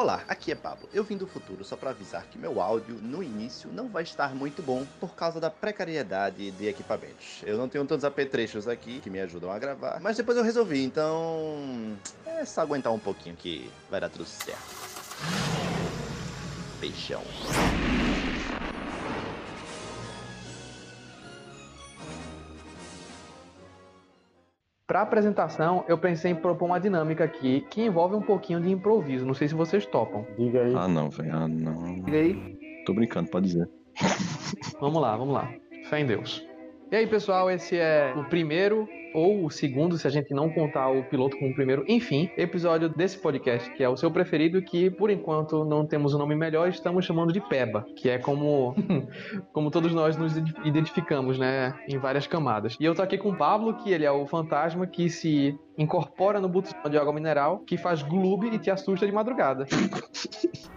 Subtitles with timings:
[0.00, 0.88] Olá, aqui é Pablo.
[0.94, 4.34] Eu vim do futuro só para avisar que meu áudio no início não vai estar
[4.34, 7.42] muito bom por causa da precariedade de equipamentos.
[7.44, 10.82] Eu não tenho tantos apetrechos aqui que me ajudam a gravar, mas depois eu resolvi,
[10.82, 14.58] então é só aguentar um pouquinho que vai dar tudo certo.
[16.80, 17.22] Beijão.
[24.90, 29.24] Para apresentação, eu pensei em propor uma dinâmica aqui que envolve um pouquinho de improviso.
[29.24, 30.26] Não sei se vocês topam.
[30.36, 30.74] Diga aí.
[30.74, 31.32] Ah, não, velho.
[31.32, 31.94] Ah, não.
[32.02, 32.82] Diga aí.
[32.84, 33.70] Tô brincando, pode dizer.
[34.80, 35.48] Vamos lá, vamos lá.
[35.84, 36.44] Fé em Deus.
[36.92, 40.88] E aí, pessoal, esse é o primeiro ou o segundo, se a gente não contar
[40.88, 44.90] o piloto como o primeiro, enfim, episódio desse podcast, que é o seu preferido, que
[44.90, 48.74] por enquanto não temos um nome melhor, estamos chamando de Peba, que é como
[49.52, 52.76] como todos nós nos identificamos, né, em várias camadas.
[52.80, 56.40] E eu tô aqui com o Pablo, que ele é o fantasma que se incorpora
[56.40, 59.64] no botão de água mineral, que faz gloob e te assusta de madrugada.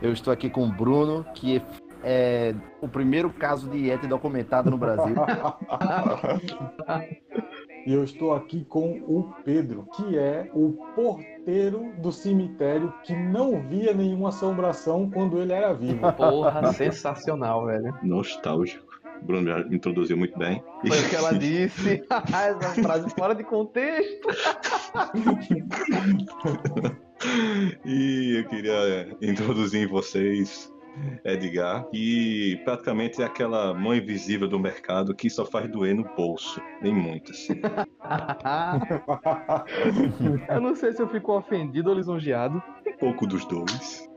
[0.01, 1.61] Eu estou aqui com o Bruno, que
[2.03, 5.15] é o primeiro caso de Yeti documentado no Brasil.
[7.85, 13.59] E eu estou aqui com o Pedro, que é o porteiro do cemitério que não
[13.67, 15.99] via nenhuma assombração quando ele era vivo.
[16.13, 17.93] Porra, sensacional, velho.
[18.01, 18.93] Nostálgico.
[19.21, 20.63] Bruno já introduziu muito bem.
[20.87, 22.05] Foi o que ela disse.
[22.09, 24.29] Essa frase fora de contexto.
[27.85, 30.71] e eu queria introduzir em vocês
[31.25, 36.61] Edgar, que praticamente é aquela mãe invisível do mercado que só faz doer no bolso,
[36.81, 37.47] nem muitas.
[40.49, 42.61] eu não sei se eu fico ofendido ou lisonjeado.
[42.87, 44.12] Um pouco dos dois.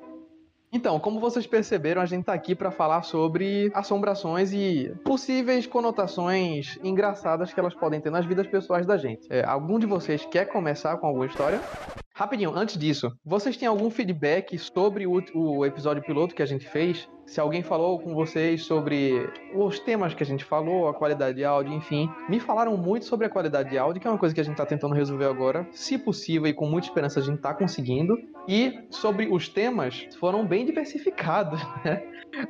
[0.73, 6.79] Então, como vocês perceberam, a gente tá aqui para falar sobre assombrações e possíveis conotações
[6.83, 9.27] engraçadas que elas podem ter nas vidas pessoais da gente.
[9.31, 11.61] É, algum de vocês quer começar com alguma história?
[12.13, 16.67] Rapidinho, antes disso, vocês têm algum feedback sobre o, o, episódio piloto que a gente
[16.67, 17.07] fez?
[17.27, 21.45] Se alguém falou com vocês sobre os temas que a gente falou, a qualidade de
[21.45, 22.09] áudio, enfim.
[22.29, 24.55] Me falaram muito sobre a qualidade de áudio, que é uma coisa que a gente
[24.55, 25.67] está tentando resolver agora.
[25.73, 28.17] Se possível e com muita esperança a gente está conseguindo.
[28.47, 32.03] E sobre os temas, foram bem diversificados, né?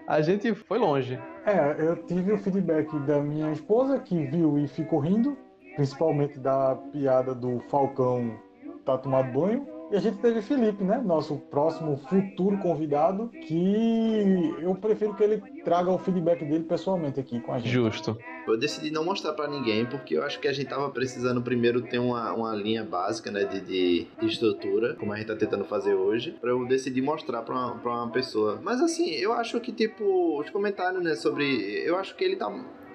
[0.07, 1.19] A gente foi longe.
[1.47, 5.39] É, eu tive o feedback da minha esposa, que viu e ficou rindo,
[5.75, 8.39] principalmente da piada do Falcão
[8.87, 9.67] tá tomado banho.
[9.89, 10.99] E a gente teve Felipe, né?
[10.99, 17.41] Nosso próximo futuro convidado, que eu prefiro que ele traga o feedback dele pessoalmente aqui
[17.41, 17.71] com a gente.
[17.71, 18.19] Justo.
[18.49, 21.83] Eu decidi não mostrar para ninguém, porque eu acho que a gente tava precisando primeiro
[21.83, 25.65] ter uma, uma linha básica, né, de, de, de estrutura, como a gente tá tentando
[25.65, 28.61] fazer hoje, para eu decidir mostrar pra uma, pra uma pessoa.
[28.63, 31.45] Mas assim, eu acho que, tipo, os comentários, né, sobre.
[31.85, 32.49] Eu acho que ele tá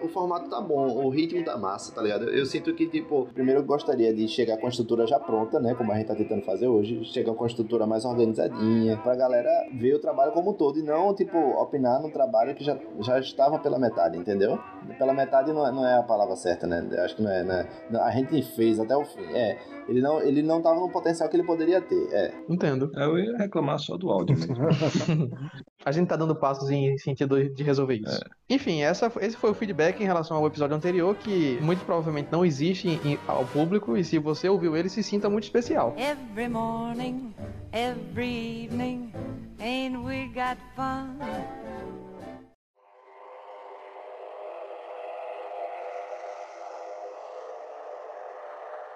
[0.03, 2.25] o formato tá bom, o ritmo tá massa, tá ligado?
[2.29, 5.73] Eu sinto que, tipo, primeiro eu gostaria de chegar com a estrutura já pronta, né?
[5.75, 7.03] Como a gente tá tentando fazer hoje.
[7.05, 10.83] Chegar com a estrutura mais organizadinha, pra galera ver o trabalho como um todo e
[10.83, 14.59] não, tipo, opinar no trabalho que já, já estava pela metade, entendeu?
[14.97, 16.87] Pela metade não é, não é a palavra certa, né?
[17.03, 17.67] Acho que não é, né?
[18.01, 19.23] A gente fez até o fim.
[19.33, 19.57] É,
[19.87, 22.33] ele não, ele não tava no potencial que ele poderia ter, é.
[22.47, 22.91] Entendo.
[22.95, 24.55] Eu ia reclamar só do áudio mesmo.
[25.83, 28.23] a gente tá dando passos em sentido de resolver isso.
[28.23, 28.29] É.
[28.49, 32.45] Enfim, essa, esse foi o feedback em relação ao episódio anterior, que muito provavelmente não
[32.45, 35.95] existe em, ao público, e se você ouviu ele, se sinta muito especial.
[35.97, 37.33] Every morning,
[37.73, 39.11] every evening,
[39.59, 41.17] ain't we got fun?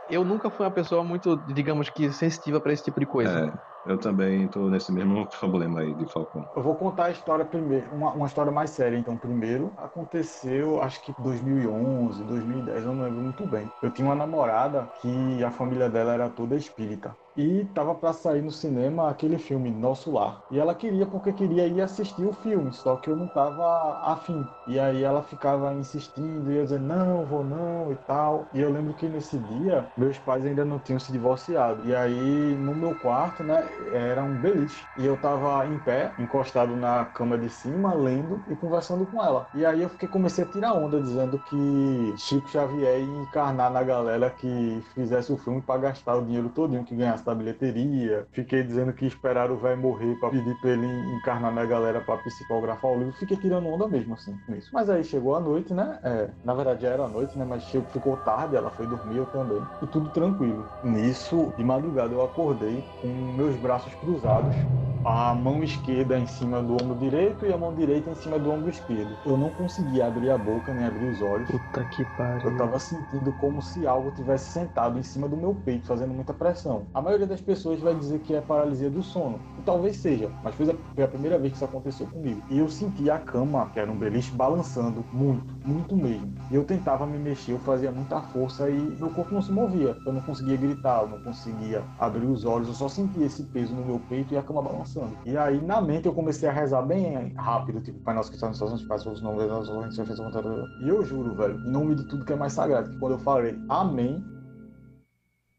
[0.07, 3.53] eu nunca fui uma pessoa muito, digamos que, sensitiva para esse tipo de coisa.
[3.53, 6.43] É, eu também estou nesse mesmo problema aí de Falcão.
[6.55, 8.97] Eu vou contar a história primeiro, uma, uma história mais séria.
[8.97, 13.69] Então, primeiro, aconteceu, acho que 2011, 2010, eu não lembro muito bem.
[13.81, 18.41] Eu tinha uma namorada que a família dela era toda espírita e tava para sair
[18.41, 20.43] no cinema aquele filme Nosso Lar.
[20.49, 24.49] E ela queria porque queria ir assistir o filme, só que eu não tava afim.
[24.65, 28.49] E aí ela ficava insistindo, e eu dizendo, não, vou não e tal.
[28.53, 31.85] E eu lembro que nesse dia, meus pais ainda não tinham se divorciado.
[31.85, 34.89] E aí no meu quarto, né, era um beliche.
[34.95, 39.49] E eu tava em pé, encostado na cama de cima, lendo e conversando com ela.
[39.53, 43.83] E aí eu fiquei, comecei a tirar onda, dizendo que Chico Xavier ia encarnar na
[43.83, 48.27] galera que fizesse o filme para gastar o dinheiro todinho que ganhasse da bilheteria.
[48.31, 52.17] Fiquei dizendo que esperaram o velho morrer para pedir pra ele encarnar na galera para
[52.17, 53.13] psicografar o livro.
[53.13, 54.69] Fiquei tirando onda mesmo, assim, com isso.
[54.73, 55.99] Mas aí chegou a noite, né?
[56.03, 57.45] É, na verdade já era a noite, né?
[57.45, 59.61] Mas chegou, ficou tarde, ela foi dormir, eu também.
[59.81, 60.65] E tudo tranquilo.
[60.83, 64.55] Nisso, de madrugada, eu acordei com meus braços cruzados
[65.05, 68.51] a mão esquerda em cima do ombro direito e a mão direita em cima do
[68.51, 69.15] ombro esquerdo.
[69.23, 71.47] Eu não conseguia abrir a boca nem abrir os olhos.
[71.47, 72.49] Puta que pariu.
[72.49, 76.33] Eu tava sentindo como se algo tivesse sentado em cima do meu peito, fazendo muita
[76.33, 76.87] pressão.
[76.91, 79.39] A maioria das pessoas vai dizer que é paralisia do sono.
[79.59, 80.69] E talvez seja, mas foi
[81.03, 82.41] a, primeira vez que isso aconteceu comigo.
[82.49, 86.33] E eu senti a cama, que era um beliche, balançando muito, muito mesmo.
[86.49, 89.95] E eu tentava me mexer, eu fazia muita força e meu corpo não se movia.
[90.05, 93.73] Eu não conseguia gritar, eu não conseguia abrir os olhos, eu só sentia esse peso
[93.75, 95.15] no meu peito e a cama balançando.
[95.25, 98.47] E aí, na mente, eu comecei a rezar bem rápido, tipo, Pai Nosso que está
[98.47, 99.45] nos céus, paz, os nomes,
[100.81, 103.19] e eu juro, velho, em nome de tudo que é mais sagrado, que quando eu
[103.19, 104.23] falei Amém,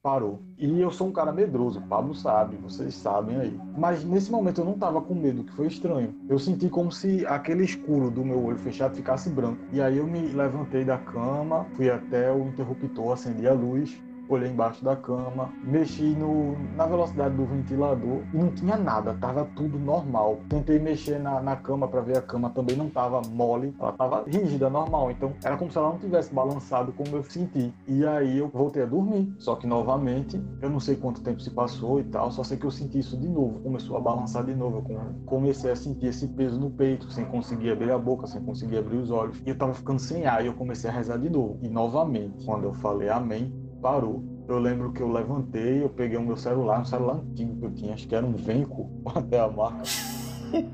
[0.06, 0.40] parou.
[0.56, 3.60] E eu sou um cara medroso, Pablo sabe, vocês sabem aí.
[3.76, 6.14] Mas nesse momento eu não tava com medo, que foi estranho.
[6.28, 9.58] Eu senti como se aquele escuro do meu olho fechado ficasse branco.
[9.72, 14.50] E aí eu me levantei da cama, fui até o interruptor, acendi a luz olhei
[14.50, 19.78] embaixo da cama, mexi no, na velocidade do ventilador e não tinha nada, tava tudo
[19.78, 20.40] normal.
[20.48, 24.24] Tentei mexer na, na cama para ver a cama, também não tava mole, ela tava
[24.26, 25.10] rígida, normal.
[25.10, 27.72] Então era como se ela não tivesse balançado como eu senti.
[27.86, 31.50] E aí eu voltei a dormir, só que novamente, eu não sei quanto tempo se
[31.50, 34.54] passou e tal, só sei que eu senti isso de novo, começou a balançar de
[34.54, 34.84] novo.
[34.88, 38.78] Eu comecei a sentir esse peso no peito, sem conseguir abrir a boca, sem conseguir
[38.78, 39.40] abrir os olhos.
[39.44, 41.58] E eu tava ficando sem ar e eu comecei a rezar de novo.
[41.62, 44.24] E novamente, quando eu falei amém, parou.
[44.48, 47.74] Eu lembro que eu levantei, eu peguei o meu celular, um celular antigo que eu
[47.74, 49.82] tinha, acho que era um Venco, até a marca.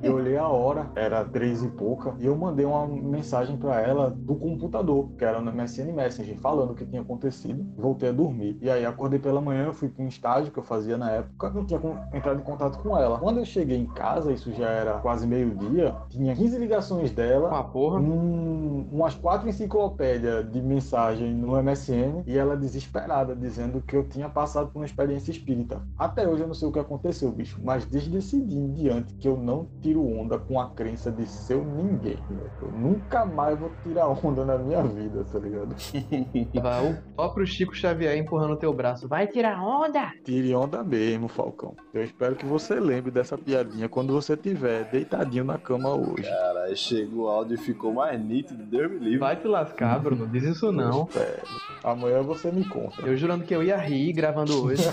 [0.02, 4.10] Eu olhei a hora, era três e pouca, e eu mandei uma mensagem para ela
[4.10, 7.64] do computador, que era no MSN Messenger, falando o que tinha acontecido.
[7.76, 8.58] Voltei a dormir.
[8.60, 11.50] E aí acordei pela manhã, eu fui para um estágio que eu fazia na época,
[11.50, 11.80] não tinha
[12.12, 13.18] entrado em contato com ela.
[13.18, 17.64] Quando eu cheguei em casa, isso já era quase meio-dia, tinha 15 ligações dela, Uma
[17.64, 17.98] porra.
[18.00, 24.28] um, umas quatro enciclopédias de mensagem no MSN, e ela desesperada, dizendo que eu tinha
[24.28, 25.80] passado por uma experiência espírita.
[25.98, 29.14] Até hoje eu não sei o que aconteceu, bicho, mas desde esse dia em diante
[29.14, 32.18] que eu não tiro onda com a crença de ser ninguém.
[32.60, 35.74] Eu nunca mais vou tirar onda na minha vida, tá ligado?
[36.62, 39.08] Vai o próprio Chico Xavier empurrando teu braço.
[39.08, 40.12] Vai tirar onda!
[40.24, 41.74] Tire onda mesmo, Falcão.
[41.92, 46.22] Eu espero que você lembre dessa piadinha quando você estiver deitadinho na cama hoje.
[46.22, 49.18] Cara, chegou o áudio e ficou mais nítido, Deus me livre.
[49.18, 50.26] Vai te lascar, Bruno.
[50.26, 51.04] Diz isso não.
[51.04, 51.42] Espero.
[51.84, 53.02] Amanhã você me conta.
[53.02, 54.82] Eu jurando que eu ia rir gravando hoje.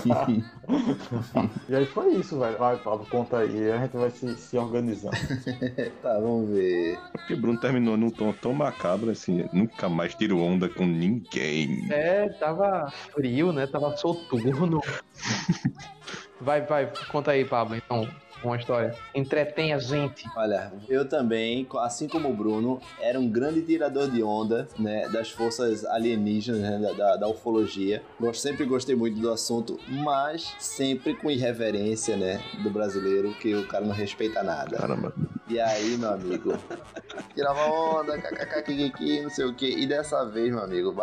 [1.68, 2.58] E aí foi isso, velho.
[2.58, 3.70] Vai, Pablo, conta aí.
[3.70, 5.16] A gente vai se, se organizando.
[6.02, 6.98] Tá, vamos ver.
[7.12, 11.86] Porque Bruno terminou num tom tão macabro assim, nunca mais tiro onda com ninguém.
[11.90, 13.66] É, tava frio, né?
[13.66, 14.80] Tava soturno.
[16.40, 18.08] Vai, vai, conta aí, Pablo, então,
[18.42, 18.94] uma história.
[19.14, 20.24] Entretém a gente.
[20.36, 25.30] Olha, eu também, assim como o Bruno, era um grande tirador de onda, né, das
[25.30, 28.02] forças alienígenas, né, da, da, da ufologia.
[28.20, 33.66] Eu sempre gostei muito do assunto, mas sempre com irreverência, né, do brasileiro, que o
[33.66, 34.76] cara não respeita nada.
[34.76, 35.12] Caramba.
[35.50, 36.52] E aí, meu amigo,
[37.34, 39.66] tirava onda, kkkk, não sei o que.
[39.66, 40.94] E dessa vez, meu amigo,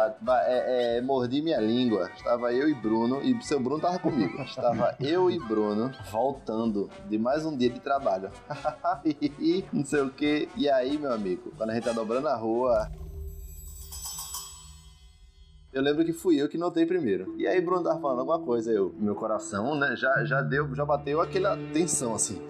[0.46, 2.10] é, é, mordi minha língua.
[2.16, 4.42] Estava eu e Bruno, e seu Bruno tava comigo.
[4.44, 8.32] Estava eu e Bruno voltando de mais um dia de trabalho.
[9.74, 10.48] não sei o que.
[10.56, 12.90] E aí, meu amigo, quando a gente tá dobrando a rua.
[15.74, 17.36] Eu lembro que fui eu que notei primeiro.
[17.38, 18.72] E aí, Bruno tava falando alguma coisa.
[18.72, 22.42] Eu, meu coração, né, já, já deu, já bateu aquela tensão assim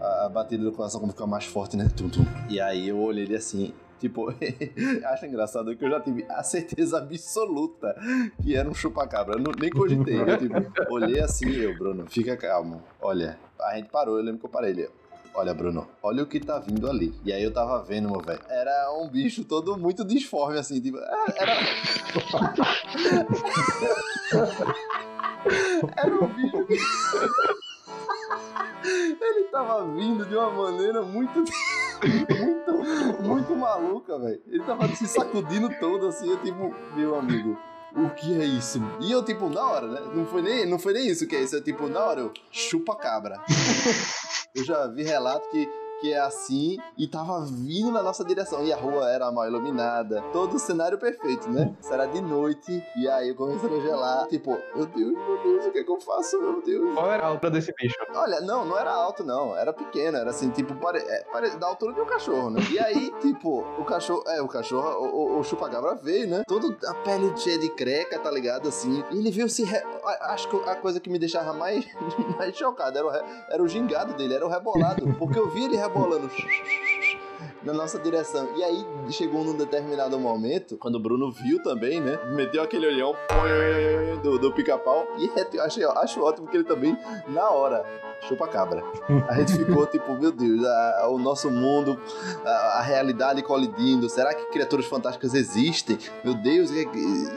[0.00, 1.88] a batida do coração como fica mais forte, né?
[1.96, 2.26] Tum, tum.
[2.50, 3.72] E aí eu olhei ele assim,
[4.02, 4.34] tipo,
[5.06, 7.94] acho engraçado que eu já tive a certeza absoluta
[8.42, 9.36] que era um chupacabra.
[9.36, 10.20] Eu não, nem cogitei.
[10.20, 10.56] Eu tipo,
[10.90, 12.82] olhei assim, eu, Bruno, fica calmo.
[13.00, 14.90] Olha, a gente parou, eu lembro que eu parei ele.
[15.34, 17.14] Olha, Bruno, olha o que tá vindo ali.
[17.24, 18.42] E aí eu tava vendo, meu velho.
[18.50, 20.98] Era um bicho todo muito disforme, assim, tipo.
[20.98, 21.52] Era.
[25.96, 26.56] Era um bicho.
[28.84, 31.44] Ele tava vindo de uma maneira muito.
[32.08, 34.42] Muito, muito maluca, velho.
[34.46, 37.56] Ele tava se sacudindo todo assim, eu tipo, meu amigo.
[37.94, 38.80] O que é isso?
[39.00, 40.00] E eu, tipo, na hora, né?
[40.14, 41.56] Não foi nem, não foi nem isso que é isso.
[41.56, 43.38] Eu, tipo, na hora, eu chupa cabra.
[44.56, 45.68] eu já vi relato que,
[46.02, 48.64] que é assim e tava vindo na nossa direção.
[48.64, 50.20] E a rua era mal iluminada.
[50.32, 51.72] Todo o cenário perfeito, né?
[51.80, 52.84] Isso era de noite.
[52.96, 54.26] E aí eu comecei a gelar.
[54.26, 56.94] Tipo, meu Deus, meu Deus, o que é que eu faço, meu Deus?
[56.94, 57.94] Qual era a altura desse bicho?
[58.14, 59.56] Olha, não, não era alto, não.
[59.56, 60.18] Era pequeno.
[60.18, 60.98] Era assim, tipo, pare...
[60.98, 61.50] é, pare...
[61.56, 62.60] da altura de um cachorro, né?
[62.68, 64.24] E aí, tipo, o cachorro.
[64.26, 66.42] É, o cachorro, o, o, o chupacabra veio, né?
[66.48, 68.68] Todo a pele cheia de creca, tá ligado?
[68.68, 69.04] Assim.
[69.12, 69.62] E ele veio se.
[69.62, 69.80] Re...
[70.22, 71.86] Acho que a coisa que me deixava mais,
[72.36, 75.06] mais chocado era o, re- era o gingado dele, era o rebolado.
[75.18, 76.30] Porque eu vi ele rebolando.
[77.62, 78.56] Na nossa direção.
[78.56, 82.18] E aí chegou num determinado momento, quando o Bruno viu também, né?
[82.34, 83.14] Meteu aquele olhão
[84.22, 85.06] do, do pica-pau.
[85.18, 86.96] E é, achei, acho ótimo que ele também,
[87.28, 87.84] na hora,
[88.28, 88.82] chupa-cabra.
[89.28, 91.98] A gente ficou tipo, meu Deus, a- o nosso mundo,
[92.44, 94.08] a, a realidade colidindo.
[94.08, 95.98] Será que criaturas fantásticas existem?
[96.24, 96.70] Meu Deus.
[96.70, 96.88] E,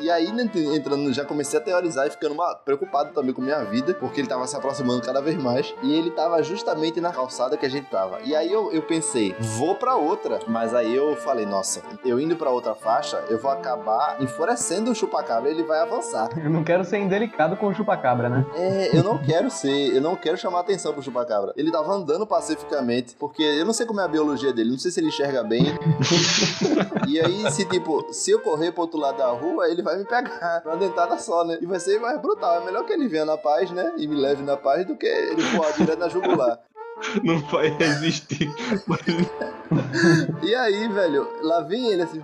[0.02, 3.64] e aí, né, entrando, já comecei a teorizar e ficando uma- preocupado também com minha
[3.64, 5.74] vida, porque ele tava se aproximando cada vez mais.
[5.84, 8.20] E ele tava justamente na calçada que a gente tava.
[8.24, 10.40] E aí eu, eu pensei, vou pra outra.
[10.48, 14.96] Mas aí eu falei, nossa, eu indo pra outra faixa, eu vou acabar enfurecendo o
[14.96, 16.30] chupacabra e ele vai avançar.
[16.38, 18.46] Eu não quero ser indelicado com o chupacabra, né?
[18.56, 21.54] É, eu não quero ser, eu não quero chamar atenção pro chupacabra.
[21.56, 24.92] Ele tava andando pacificamente, porque eu não sei como é a biologia dele, não sei
[24.92, 25.64] se ele enxerga bem.
[27.08, 30.06] e aí, se tipo, se eu correr pro outro lado da rua, ele vai me
[30.06, 31.58] pegar uma dentada só, né?
[31.62, 32.62] E vai ser mais brutal.
[32.62, 33.94] É melhor que ele venha na paz, né?
[33.98, 36.60] E me leve na paz do que ele voar direto na jugular.
[37.24, 38.54] Não vai resistir.
[40.44, 42.22] E aí, velho, lá vem ele assim,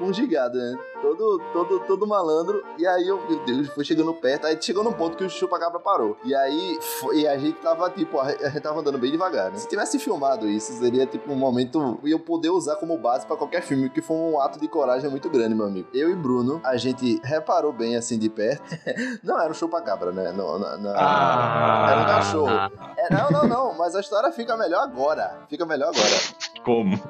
[0.00, 0.76] um gigado, né?
[1.00, 2.62] Todo, todo, todo malandro.
[2.78, 4.46] E aí, eu, meu Deus, foi chegando perto.
[4.46, 6.16] Aí chegou num ponto que o chupacabra parou.
[6.24, 9.56] E aí, foi- e a gente tava, tipo, a gente tava andando bem devagar, né?
[9.58, 11.98] Se tivesse filmado isso, seria, tipo, um momento.
[12.04, 15.10] E eu poder usar como base pra qualquer filme, que foi um ato de coragem
[15.10, 15.88] muito grande, meu amigo.
[15.92, 18.62] Eu e Bruno, a gente reparou bem assim de perto.
[19.22, 20.32] Não era um chupacabra, né?
[20.32, 20.90] Não, não, não.
[20.92, 22.50] Era um cachorro.
[22.96, 23.74] É, não, não, não.
[23.78, 25.38] Mas a história fica melhor agora.
[25.48, 26.62] Fica melhor agora.
[26.64, 27.00] Como?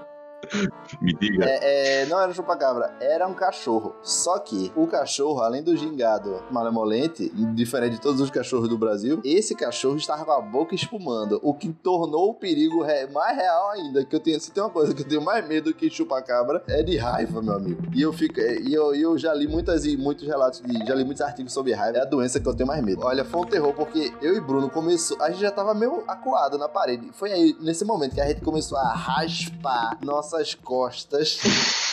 [1.00, 1.44] Me diga.
[1.44, 3.94] É, é, não era chupacabra, era um cachorro.
[4.02, 9.21] Só que o cachorro, além do gingado malemolente, diferente de todos os cachorros do Brasil,
[9.25, 14.04] esse cachorro estava com a boca espumando, o que tornou o perigo mais real ainda.
[14.04, 16.82] Que eu tenho, se tem uma coisa que eu tenho mais medo que chupacabra, é
[16.82, 17.82] de raiva, meu amigo.
[17.94, 21.04] E eu fico, e eu, eu já li muitas e muitos relatos de, já li
[21.04, 21.99] muitos artigos sobre raiva.
[21.99, 23.02] É a doença que eu tenho mais medo.
[23.04, 26.59] Olha, foi um terror porque eu e Bruno começou, a gente já tava meio acuado
[26.59, 27.11] na parede.
[27.12, 29.99] Foi aí nesse momento que a gente começou a raspar
[30.43, 31.39] nossas costas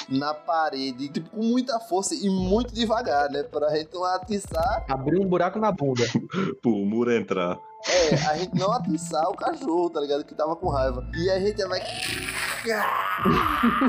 [0.10, 3.44] na parede, tipo, com muita força e muito devagar, né?
[3.44, 6.04] Pra gente não atiçar, Abriu um buraco na bunda.
[6.62, 7.60] Pro muro entrar.
[7.88, 10.24] É, a gente não atiçar o cachorro, tá ligado?
[10.24, 11.06] Que tava com raiva.
[11.16, 11.80] E a gente vai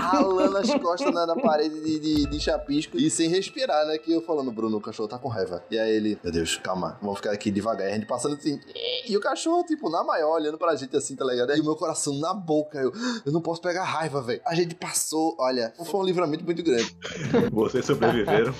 [0.00, 3.98] ralando as costas na, na parede de, de, de chapisco e sem respirar, né?
[3.98, 5.62] Que eu falando, Bruno, o cachorro tá com raiva.
[5.70, 7.88] E aí ele, meu Deus, calma, vamos ficar aqui devagar.
[7.88, 8.60] E a gente passando assim,
[9.08, 11.54] e o cachorro, tipo, na maior, olhando pra gente assim, tá ligado?
[11.56, 12.92] E o meu coração na boca, eu,
[13.26, 14.40] eu não posso pegar raiva, velho.
[14.46, 16.96] A gente passou, olha, foi um livramento muito grande.
[17.50, 18.54] Vocês sobreviveram.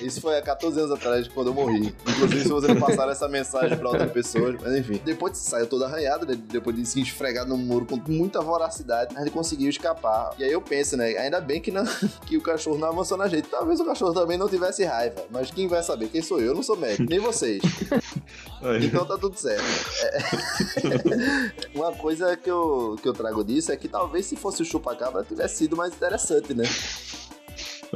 [0.00, 1.94] Isso foi há 14 anos atrás, quando eu morri.
[2.06, 4.56] Inclusive, se vocês não passaram essa mensagem pra outras pessoas.
[4.60, 6.34] Mas enfim, depois saiu toda arranhada, né?
[6.48, 10.34] depois de se esfregar no muro com muita voracidade, a gente conseguiu escapar.
[10.38, 11.16] E aí eu penso, né?
[11.16, 11.84] Ainda bem que, não,
[12.26, 13.48] que o cachorro não avançou na gente.
[13.48, 15.24] Talvez o cachorro também não tivesse raiva.
[15.30, 16.08] Mas quem vai saber?
[16.08, 16.48] Quem sou eu?
[16.48, 17.62] Eu não sou médico, nem vocês.
[18.82, 19.64] Então tá tudo certo.
[20.02, 21.74] É.
[21.76, 25.24] Uma coisa que eu, que eu trago disso é que talvez se fosse o chupacabra
[25.24, 26.64] tivesse sido mais interessante, né?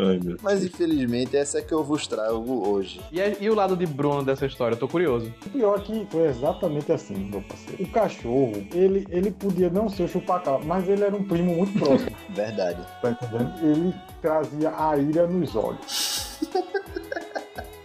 [0.00, 3.00] Ai, meu Mas infelizmente essa é que eu vos trago hoje.
[3.12, 4.74] E, é- e o lado de Bruno dessa história?
[4.74, 5.32] Eu tô curioso.
[5.46, 7.82] O pior é que foi exatamente assim, meu parceiro.
[7.82, 11.78] O cachorro, ele, ele podia não ser o chupacabra, mas ele era um primo muito
[11.78, 12.80] próximo, Verdade.
[13.02, 13.52] tá entendendo?
[13.62, 16.38] Ele trazia a ira nos olhos.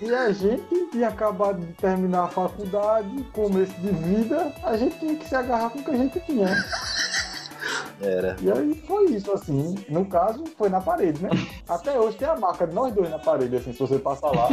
[0.01, 5.15] E a gente tinha acabado de terminar a faculdade, começo de vida, a gente tinha
[5.15, 6.47] que se agarrar com o que a gente tinha.
[8.01, 8.35] Era.
[8.41, 9.75] E aí foi isso, assim.
[9.89, 11.29] No caso, foi na parede, né?
[11.67, 14.47] Até hoje tem a marca de nós dois na parede, assim, se você passar lá.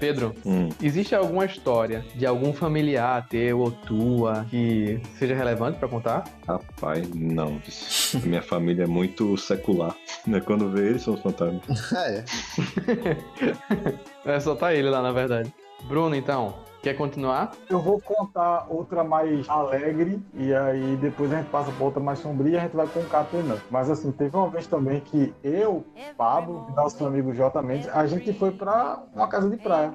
[0.00, 5.88] Pedro, Hum, existe alguma história de algum familiar teu ou tua que seja relevante pra
[5.88, 6.24] contar?
[6.46, 7.60] rapaz, não.
[8.24, 9.96] Minha família é muito secular.
[10.38, 10.40] Né?
[10.40, 11.62] Quando vê eles, são os fantasmas.
[11.92, 12.24] Ah, é.
[14.24, 15.52] É, só tá ele lá, na verdade.
[15.84, 17.52] Bruno, então, quer continuar?
[17.70, 22.18] Eu vou contar outra mais alegre e aí depois a gente passa pra outra mais
[22.18, 23.62] sombria e a gente vai concatenando.
[23.70, 25.82] Mas assim, teve uma vez também que eu,
[26.16, 29.94] Pablo e nosso amigo J Mendes, a gente foi pra uma casa de praia.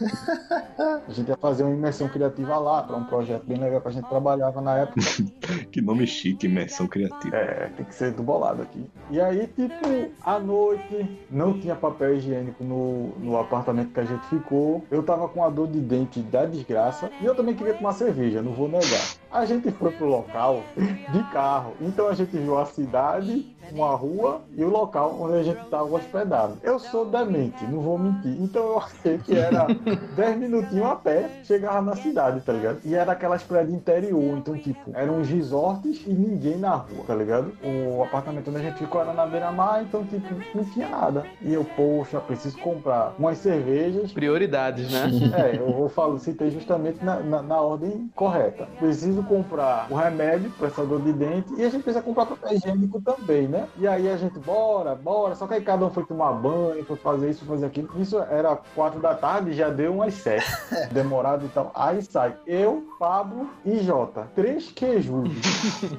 [1.08, 3.90] A gente ia fazer uma imersão criativa lá, para um projeto bem legal que a
[3.90, 5.00] gente trabalhava na época.
[5.70, 7.36] Que nome chique, imersão criativa.
[7.36, 8.84] É, tem que ser do bolado aqui.
[9.10, 14.26] E aí, tipo, à noite, não tinha papel higiênico no, no apartamento que a gente
[14.26, 14.84] ficou.
[14.90, 17.10] Eu tava com a dor de dente da desgraça.
[17.20, 19.14] E eu também queria tomar cerveja, não vou negar.
[19.30, 21.74] A gente foi pro local de carro.
[21.80, 25.84] Então a gente viu a cidade, uma rua e o local onde a gente tava
[25.84, 26.58] hospedado.
[26.62, 28.36] Eu sou demente, não vou mentir.
[28.40, 29.66] Então eu achei que era
[30.16, 32.80] 10 minutinhos a pé, chegava na cidade, tá ligado?
[32.84, 34.38] E era aquelas praias de interior.
[34.38, 37.52] Então, tipo, eram uns resorts e ninguém na rua, tá ligado?
[37.62, 41.24] O apartamento onde a gente ficou era na beira-mar, então, tipo, não tinha nada.
[41.40, 45.10] E eu, poxa, preciso comprar umas cervejas Prioridades, né?
[45.36, 48.68] é, eu vou falar, citei justamente na, na, na ordem correta.
[48.78, 53.48] Preciso comprar o remédio, prestador de dente, e a gente precisa comprar papel higiênico também,
[53.50, 53.68] né?
[53.78, 55.34] E aí a gente, bora, bora.
[55.34, 57.90] Só que aí cada um foi tomar banho, foi fazer isso, fazer aquilo.
[58.00, 60.46] Isso era quatro da tarde, já deu umas sete.
[60.92, 61.70] Demorado e tal.
[61.74, 64.28] Aí sai eu, Pablo e Jota.
[64.34, 65.32] Três quejudos.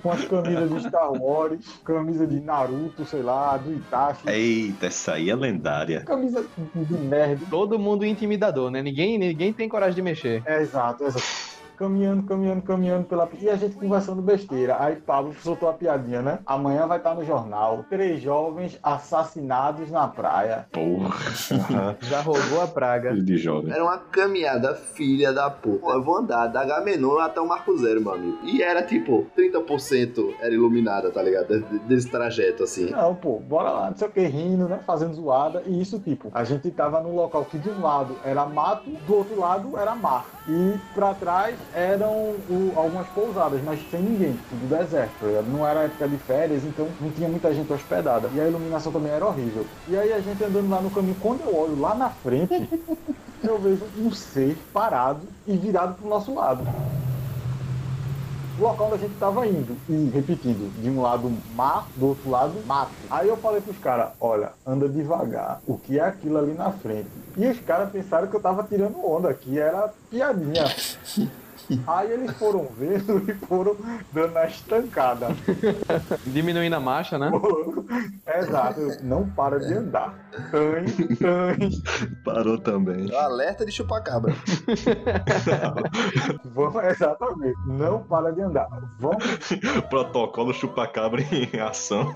[0.02, 4.30] com as camisas de Star Wars, camisa de Naruto, sei lá, do Itachi.
[4.30, 6.02] Eita, essa aí é lendária.
[6.02, 7.46] Camisa de nerd.
[7.50, 8.82] Todo mundo intimidador, né?
[8.82, 10.44] Ninguém, ninguém tem coragem de mexer.
[10.46, 11.51] É, exato, exato.
[11.82, 13.28] Caminhando, caminhando, caminhando pela.
[13.40, 14.78] E a gente conversando besteira.
[14.80, 16.38] Aí Pablo soltou a piadinha, né?
[16.46, 17.84] Amanhã vai estar no jornal.
[17.90, 20.68] Três jovens assassinados na praia.
[20.72, 21.16] Porra.
[22.02, 23.16] Já rogou a praga.
[23.20, 23.74] de jovem.
[23.74, 25.88] Era uma caminhada filha da puta.
[25.92, 28.38] Eu vou andar da Gamenon até o Marco Zero, meu amigo.
[28.44, 31.60] E era tipo, 30% era iluminada, tá ligado?
[31.62, 32.92] De- Desse trajeto, assim.
[32.92, 34.80] Não, pô, bora lá, não sei o que, rindo, né?
[34.86, 35.64] Fazendo zoada.
[35.66, 39.16] E isso, tipo, a gente tava num local que de um lado era mato, do
[39.16, 40.26] outro lado era mar.
[40.48, 42.12] E pra trás eram
[42.50, 45.12] o- algumas pousadas, mas sem ninguém, tudo deserto.
[45.20, 45.42] tá?
[45.48, 48.30] Não era época de férias, então não tinha muita gente hospedada.
[48.34, 49.66] E a iluminação também era horrível.
[49.88, 52.70] E aí a gente andando lá no caminho, quando eu olho lá na frente,
[53.44, 56.64] eu vejo um ser parado e virado pro nosso lado
[58.60, 59.76] o local onde a gente tava indo.
[59.90, 62.92] E, repetindo, de um lado mar, do outro lado mato.
[63.10, 65.62] Aí eu falei pros caras, olha, anda devagar.
[65.66, 67.08] O que é aquilo ali na frente?
[67.38, 70.66] E os caras pensaram que eu tava tirando onda, que era piadinha.
[71.88, 73.76] Aí eles foram vendo e foram
[74.12, 75.28] dando a estancada.
[76.26, 77.32] Diminuindo a marcha, né?
[78.38, 80.14] Exato, não para de andar.
[80.52, 80.86] Tãe,
[81.18, 81.70] tãe.
[82.24, 83.10] Parou também.
[83.12, 84.34] É o alerta de chupacabra.
[86.46, 88.68] Vamos, exatamente, não para de andar.
[89.00, 89.24] Vamos
[89.90, 92.12] Protocolo chupacabra em ação.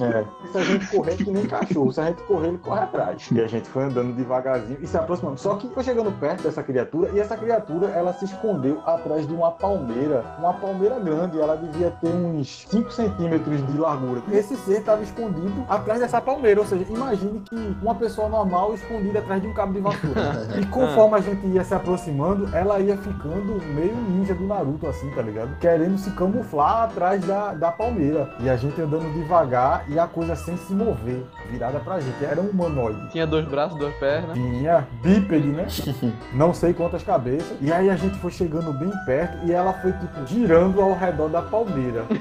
[0.00, 0.52] É.
[0.52, 3.28] Se a gente correr que nem cachorro, se a gente correr, ele corre atrás.
[3.30, 5.38] E a gente foi andando devagarzinho e se aproximando.
[5.38, 9.34] Só que foi chegando perto dessa criatura e essa criatura ela se escondeu atrás de
[9.34, 10.24] uma palmeira.
[10.38, 14.22] Uma palmeira grande, ela devia ter uns 5 centímetros de largura.
[14.30, 16.60] Esse ser estava escondido atrás dessa palmeira.
[16.60, 20.46] Ou seja, imagine que uma pessoa normal escondida atrás de um cabo de vassoura.
[20.56, 25.10] E conforme a gente ia se aproximando, ela ia ficando meio ninja do Naruto, assim,
[25.10, 25.56] tá ligado?
[25.58, 28.34] Querendo se camuflar atrás da, da palmeira.
[28.40, 32.24] E a gente andando devagar e a coisa sem se mover, virada pra gente.
[32.24, 33.10] Era um humanoide.
[33.10, 34.34] Tinha dois braços, duas pernas.
[34.34, 35.66] Tinha bípede, né?
[36.32, 37.56] Não sei quantas cabeças.
[37.60, 41.28] E aí a gente foi chegando bem perto e ela foi, tipo, girando ao redor
[41.28, 42.04] da palmeira.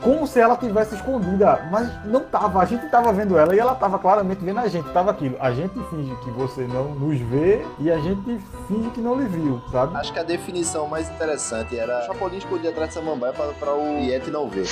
[0.00, 2.60] Como se ela tivesse escondida, mas não tava.
[2.60, 4.86] A gente tava vendo ela e ela tava claramente vendo a gente.
[4.90, 5.36] Tava aquilo.
[5.40, 8.38] A gente finge que você não nos vê e a gente
[8.68, 9.96] finge que não lhe viu, sabe?
[9.96, 13.98] Acho que a definição mais interessante era Chapolin escondido atrás de samambaia pra, pra o
[13.98, 14.68] Yeti não ver.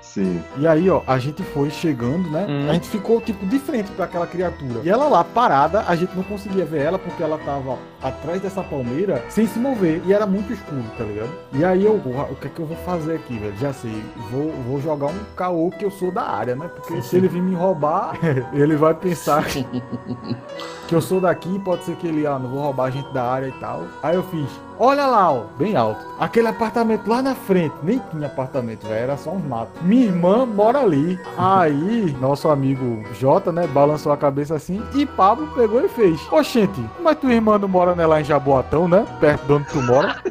[0.00, 0.42] Sim.
[0.58, 2.46] E aí, ó, a gente foi chegando, né?
[2.48, 2.70] Hum.
[2.70, 4.80] A gente ficou, tipo, de frente pra aquela criatura.
[4.82, 8.62] E ela lá, parada, a gente não conseguia ver ela porque ela tava atrás dessa
[8.62, 10.02] palmeira sem se mover.
[10.06, 11.30] E era muito escuro, tá ligado?
[11.52, 13.56] E aí eu, porra, o que é que eu vou fazer aqui, velho?
[13.58, 16.68] Já sei, vou, vou jogar um caô que eu sou da área, né?
[16.68, 18.18] Porque se ele vir me roubar,
[18.52, 19.44] ele vai pensar
[20.92, 23.46] que eu sou daqui, pode ser que ele, ah, não vou roubar gente da área
[23.46, 23.84] e tal.
[24.02, 24.46] Aí eu fiz,
[24.78, 26.04] olha lá, ó, bem alto.
[26.20, 29.80] Aquele apartamento lá na frente, nem tinha apartamento, velho, era só uns matos.
[29.80, 31.18] Minha irmã mora ali.
[31.38, 36.20] Aí, nosso amigo Jota, né, balançou a cabeça assim e Pablo pegou e fez.
[36.30, 39.06] Oxente, mas tua irmã não mora né, lá em Jaboatão, né?
[39.18, 40.22] Perto de onde tu mora.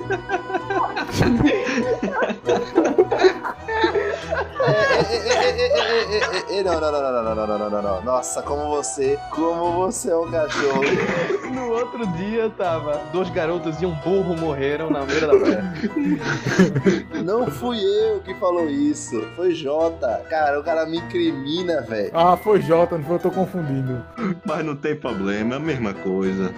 [6.64, 10.30] Não, não, não, não, não, não, não, não, Nossa, como você, como você é um
[10.30, 10.82] cachorro.
[11.52, 15.74] No outro dia tava, dois garotos e um burro morreram na beira da praia.
[17.26, 20.24] Não fui eu que falou isso, foi Jota.
[20.30, 22.12] Cara, o cara me incrimina, velho.
[22.14, 24.04] Ah, foi Jota, não foi eu tô confundindo.
[24.46, 26.54] Mas não tem problema, é a mesma coisa.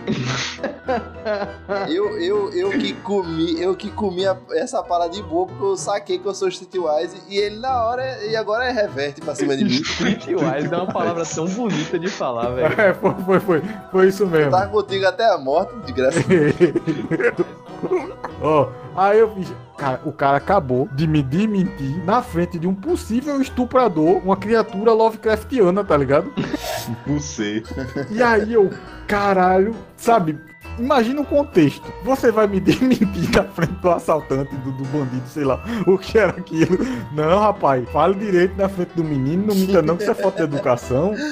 [1.89, 6.19] eu, eu, eu que comi, eu que comi essa parada de burro porque eu saquei
[6.19, 9.63] que eu sou Streetwise e ele na hora e agora é reverte pra cima de
[9.63, 9.71] mim.
[9.81, 12.81] Streetwise é uma palavra tão bonita de falar, velho.
[12.81, 13.61] É, foi, foi, foi.
[13.91, 14.51] Foi isso mesmo.
[14.51, 16.19] Tá contigo até a morte, de graça.
[18.41, 19.53] Ó, aí eu fiz.
[19.77, 24.93] Cara, o cara acabou de me desmentir na frente de um possível estuprador, uma criatura
[24.93, 26.31] Lovecraftiana, tá ligado?
[27.07, 27.63] Você.
[28.09, 28.69] E aí eu,
[29.07, 30.39] caralho, sabe?
[30.77, 31.91] Imagina o contexto.
[32.03, 36.17] Você vai me desmentir na frente do assaltante, do, do bandido, sei lá, o que
[36.17, 36.77] era aquilo.
[37.13, 40.47] Não, rapaz, fale direito na frente do menino, não minta não que isso é falta
[40.47, 41.13] de educação.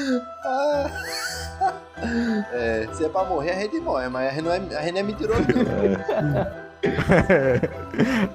[2.51, 4.97] É, se é pra morrer, a gente morre, mas a gente não é, a gente
[4.97, 6.71] é mentiroso, não.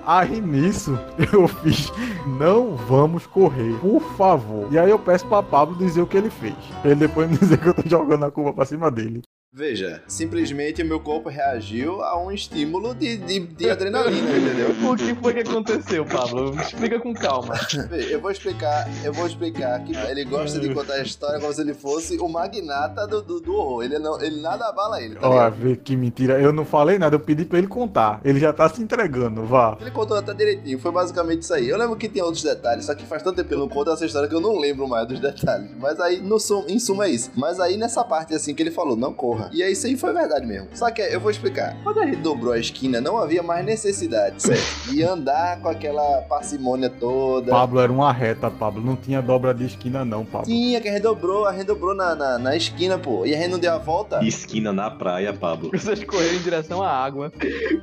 [0.06, 0.98] Aí nisso
[1.32, 1.90] eu fiz,
[2.38, 4.72] não vamos correr, por favor.
[4.72, 6.54] E aí eu peço pra Pablo dizer o que ele fez.
[6.80, 9.22] Pra ele depois me dizer que eu tô jogando a culpa pra cima dele.
[9.56, 14.66] Veja, simplesmente o meu corpo reagiu a um estímulo de, de, de adrenalina, entendeu?
[14.86, 16.54] O que foi que aconteceu, Pablo?
[16.60, 17.54] Explica com calma.
[17.88, 21.50] Vê, Eu vou explicar, eu vou explicar que ele gosta de contar a história como
[21.54, 23.84] se ele fosse o magnata do, do, do horror.
[23.84, 26.38] Ele, não, ele nada abala ele, tá vê que mentira.
[26.38, 28.20] Eu não falei nada, eu pedi pra ele contar.
[28.22, 29.78] Ele já tá se entregando, vá.
[29.80, 31.66] Ele contou até direitinho, foi basicamente isso aí.
[31.66, 33.90] Eu lembro que tem outros detalhes, só que faz tanto tempo que eu não conto
[33.90, 35.70] essa história que eu não lembro mais dos detalhes.
[35.80, 37.30] Mas aí, no sum, em suma, é isso.
[37.34, 39.45] Mas aí, nessa parte assim que ele falou, não corra.
[39.52, 40.68] E aí, isso aí foi verdade mesmo.
[40.74, 41.76] Só que eu vou explicar.
[41.82, 44.90] Quando a gente dobrou a esquina, não havia mais necessidade, certo?
[44.90, 47.50] De andar com aquela parcimônia toda.
[47.50, 48.82] Pablo era uma reta, Pablo.
[48.82, 50.46] Não tinha dobra de esquina, não, Pablo.
[50.46, 53.24] Tinha, que a gente dobrou, a gente dobrou na, na, na esquina, pô.
[53.26, 54.24] E a gente não deu a volta.
[54.24, 55.70] Esquina na praia, Pablo.
[55.76, 57.32] Vocês correram em direção à água.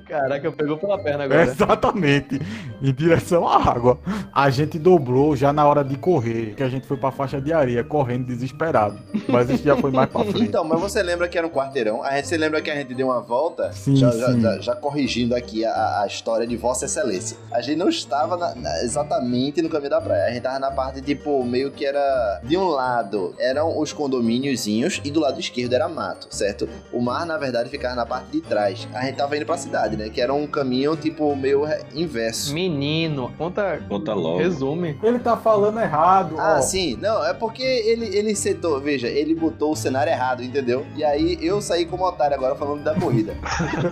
[0.08, 1.44] Caraca, pegou pela perna agora.
[1.44, 2.40] Exatamente,
[2.82, 4.00] em direção à água.
[4.34, 7.54] A gente dobrou já na hora de correr, que a gente foi pra faixa de
[7.54, 9.00] areia, correndo desesperado.
[9.28, 10.44] Mas isso já foi mais pra frente.
[10.44, 12.04] Então, mas você lembra que era um quarteirão?
[12.04, 13.72] A gente, você lembra que a gente deu uma volta?
[13.74, 14.42] Sim, já, sim.
[14.42, 17.38] já- já corrigindo aqui a, a história de Vossa Excelência.
[17.52, 20.26] A gente não estava na- na- exatamente no caminho da praia.
[20.26, 22.40] A gente tava na parte, tipo, meio que era.
[22.44, 26.68] De um lado eram os condomíniozinhos e do lado esquerdo era mato, certo?
[26.92, 28.88] O mar, na verdade, ficava na parte de trás.
[28.94, 30.10] A gente tava indo pra cidade, né?
[30.10, 32.54] Que era um caminho, tipo, meio inverso.
[32.54, 33.80] Menino, conta.
[33.88, 34.38] Conta logo.
[34.40, 34.98] Resume.
[35.04, 36.36] Ele tá falando errado.
[36.40, 36.62] Ah, ó.
[36.62, 36.98] sim.
[37.02, 40.86] Não, é porque ele, ele setou, veja, ele botou o cenário errado, entendeu?
[40.96, 43.36] E aí eu saí como otário agora falando da corrida.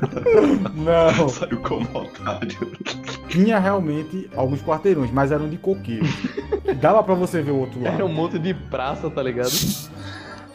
[0.75, 2.71] Não, Saiu como otário.
[3.29, 6.05] tinha realmente alguns quarteirões, mas eram de coqueiro.
[6.79, 7.95] Dava pra você ver o outro lado.
[7.95, 9.51] Era um monte de praça, tá ligado?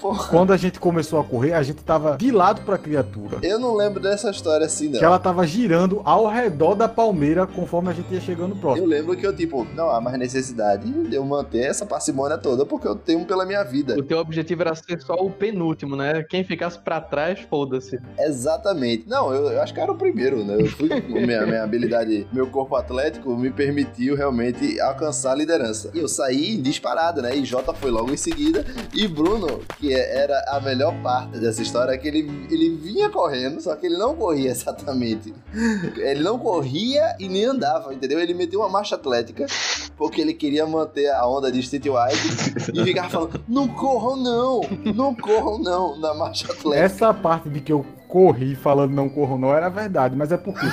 [0.00, 3.38] Porra, Quando a gente começou a correr, a gente tava de lado pra criatura.
[3.42, 4.98] eu não lembro dessa história assim, não.
[4.98, 8.86] Que ela tava girando ao redor da palmeira conforme a gente ia chegando Eu próximo.
[8.86, 12.86] lembro que eu, tipo, não há mais necessidade de eu manter essa parcimônia toda, porque
[12.86, 13.96] eu tenho pela minha vida.
[13.98, 16.22] O teu objetivo era ser só o penúltimo, né?
[16.28, 17.98] Quem ficasse pra trás, foda-se.
[18.18, 19.04] Exatamente.
[19.08, 20.56] Não, eu, eu acho que era o primeiro, né?
[20.60, 25.90] Eu fui, minha, minha habilidade, meu corpo atlético me permitiu realmente alcançar a liderança.
[25.94, 27.34] E eu saí disparado, né?
[27.36, 28.64] E Jota foi logo em seguida.
[28.94, 33.60] E Bruno, que era a melhor parte dessa história, é que ele, ele vinha correndo,
[33.60, 35.34] só que ele não corria exatamente.
[35.96, 38.20] Ele não corria e nem andava, entendeu?
[38.20, 39.46] Ele meteu uma marcha atlética,
[39.96, 44.60] porque ele queria manter a onda de streetwise e ficava falando: não corram não,
[44.94, 46.84] não corram não, na marcha atlética.
[46.84, 50.66] Essa parte de que eu corri falando não corro não era verdade, mas é porque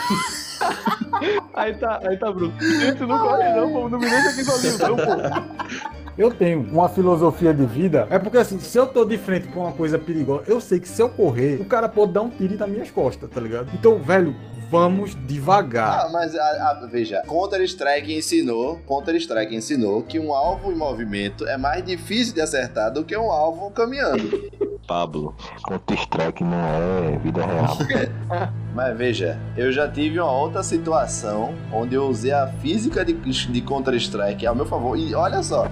[1.54, 2.54] Aí tá, aí tá, Bruno.
[2.60, 3.90] Gente, não corre não, pô.
[3.90, 5.93] Não me deixa aqui sozinho, não, pô.
[6.18, 8.08] Eu tenho uma filosofia de vida.
[8.10, 10.88] É porque assim, se eu tô de frente pra uma coisa perigosa, eu sei que
[10.88, 13.70] se eu correr, o cara pode dar um tiro nas minhas costas, tá ligado?
[13.74, 14.36] Então, velho,
[14.74, 16.06] vamos devagar.
[16.08, 16.42] Ah, mas a-
[16.82, 22.42] a- veja, Counter-Strike ensinou, Counter-Strike ensinou que um alvo em movimento é mais difícil de
[22.42, 24.50] acertar do que um alvo caminhando.
[24.88, 25.36] Pablo.
[25.68, 27.78] Counter-Strike não é vida real.
[28.74, 33.62] Mas veja, eu já tive uma outra situação onde eu usei a física de, de
[33.62, 34.98] Counter-Strike ao meu favor.
[34.98, 35.68] E olha só,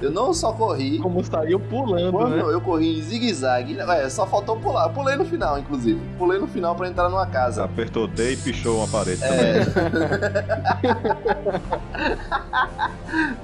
[0.00, 2.42] eu não só corri, Como saiu pulando, quando né?
[2.42, 4.84] eu corri em zigue-zague, é, só faltou pular.
[4.86, 6.00] Eu pulei no final, inclusive.
[6.16, 7.64] Pulei no final pra entrar numa casa.
[7.64, 9.64] Apertou D e pichou uma parede É.
[9.64, 9.88] também.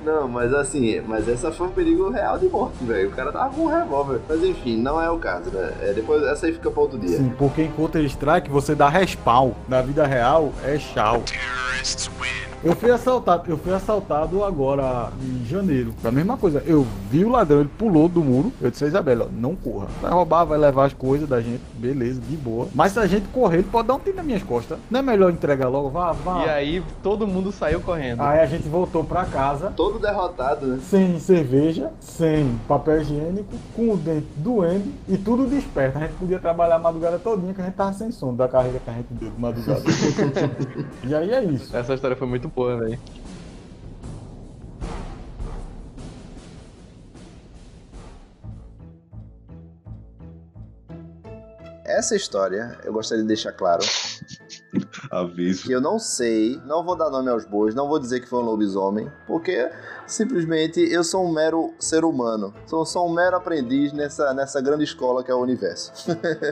[0.05, 3.09] Não, mas assim, mas essa foi um perigo real de morte, velho.
[3.09, 4.21] O cara tava com um revólver.
[4.29, 5.73] Mas enfim, não é o caso, né?
[5.81, 7.17] É, depois, essa aí fica pra outro dia.
[7.17, 9.53] Sim, porque em Counter-Strike você dá respawn.
[9.69, 11.23] Na vida real é chau.
[12.65, 15.93] Eu fui assaltado, eu fui assaltado agora em janeiro.
[15.99, 16.63] Foi a mesma coisa.
[16.65, 18.51] Eu vi o ladrão, ele pulou do muro.
[18.59, 19.87] Eu disse a Isabela, ó, não corra.
[20.01, 21.61] Vai roubar, vai levar as coisas da gente.
[21.75, 22.67] Beleza, de boa.
[22.75, 24.79] Mas se a gente correr, ele pode dar um tiro nas minhas costas.
[24.91, 25.91] Não é melhor entregar logo?
[25.91, 26.47] Vá, vá.
[26.47, 28.23] E aí todo mundo saiu correndo.
[28.23, 29.71] Aí a gente voltou pra casa.
[29.77, 30.79] Todo derrotado, né?
[30.89, 35.99] Sem cerveja, sem papel higiênico, com o dente doendo e tudo desperto.
[35.99, 38.79] A gente podia trabalhar a madrugada todinha, que a gente tava sem sono da carreira
[38.79, 39.83] que a gente deu de madrugada.
[41.05, 41.77] e aí é isso.
[41.77, 42.99] Essa história foi muito boa, velho.
[51.85, 53.83] Essa história, eu gostaria de deixar claro
[55.11, 55.65] Aviso.
[55.65, 58.41] que eu não sei, não vou dar nome aos bois, não vou dizer que foi
[58.41, 59.71] um lobisomem, porque
[60.07, 62.55] simplesmente eu sou um mero ser humano.
[62.67, 65.93] Sou só um mero aprendiz nessa, nessa grande escola que é o universo.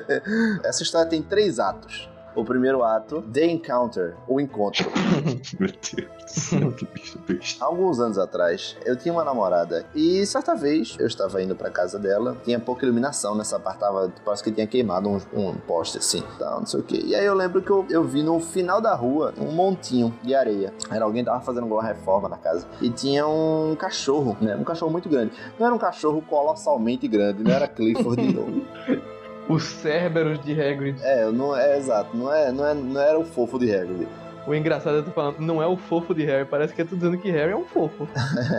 [0.62, 2.11] Essa história tem três atos.
[2.34, 4.90] O primeiro ato, The Encounter, o encontro.
[5.58, 6.12] Meu Deus.
[6.76, 7.64] que bicho besta.
[7.64, 11.98] Alguns anos atrás, eu tinha uma namorada e certa vez eu estava indo pra casa
[11.98, 16.22] dela, tinha pouca iluminação nessa parte, tava, parece que tinha queimado um, um poste assim,
[16.38, 17.04] tal, não sei o que.
[17.04, 20.34] E aí eu lembro que eu, eu vi no final da rua um montinho de
[20.34, 20.72] areia.
[20.90, 24.56] Era alguém que tava fazendo alguma reforma na casa e tinha um cachorro, né?
[24.56, 25.32] Um cachorro muito grande.
[25.58, 28.62] Não era um cachorro colossalmente grande, não era Clifford de novo.
[29.48, 30.98] O Cerberus de Hagrid.
[31.02, 34.08] É, não é exato, não, é, não, é, não era o fofo de Hagrid.
[34.46, 36.96] O engraçado é tu falando, não é o fofo de Harry, parece que é tu
[36.96, 38.08] dizendo que Harry é um fofo.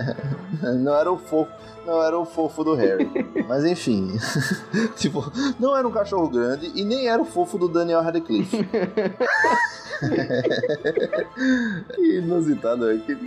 [0.79, 1.51] não era o fofo,
[1.85, 3.09] não era o fofo do Harry.
[3.49, 4.17] Mas enfim,
[4.95, 8.65] tipo, não era um cachorro grande e nem era o fofo do Daniel Radcliffe.
[11.95, 13.17] que inusitado, é que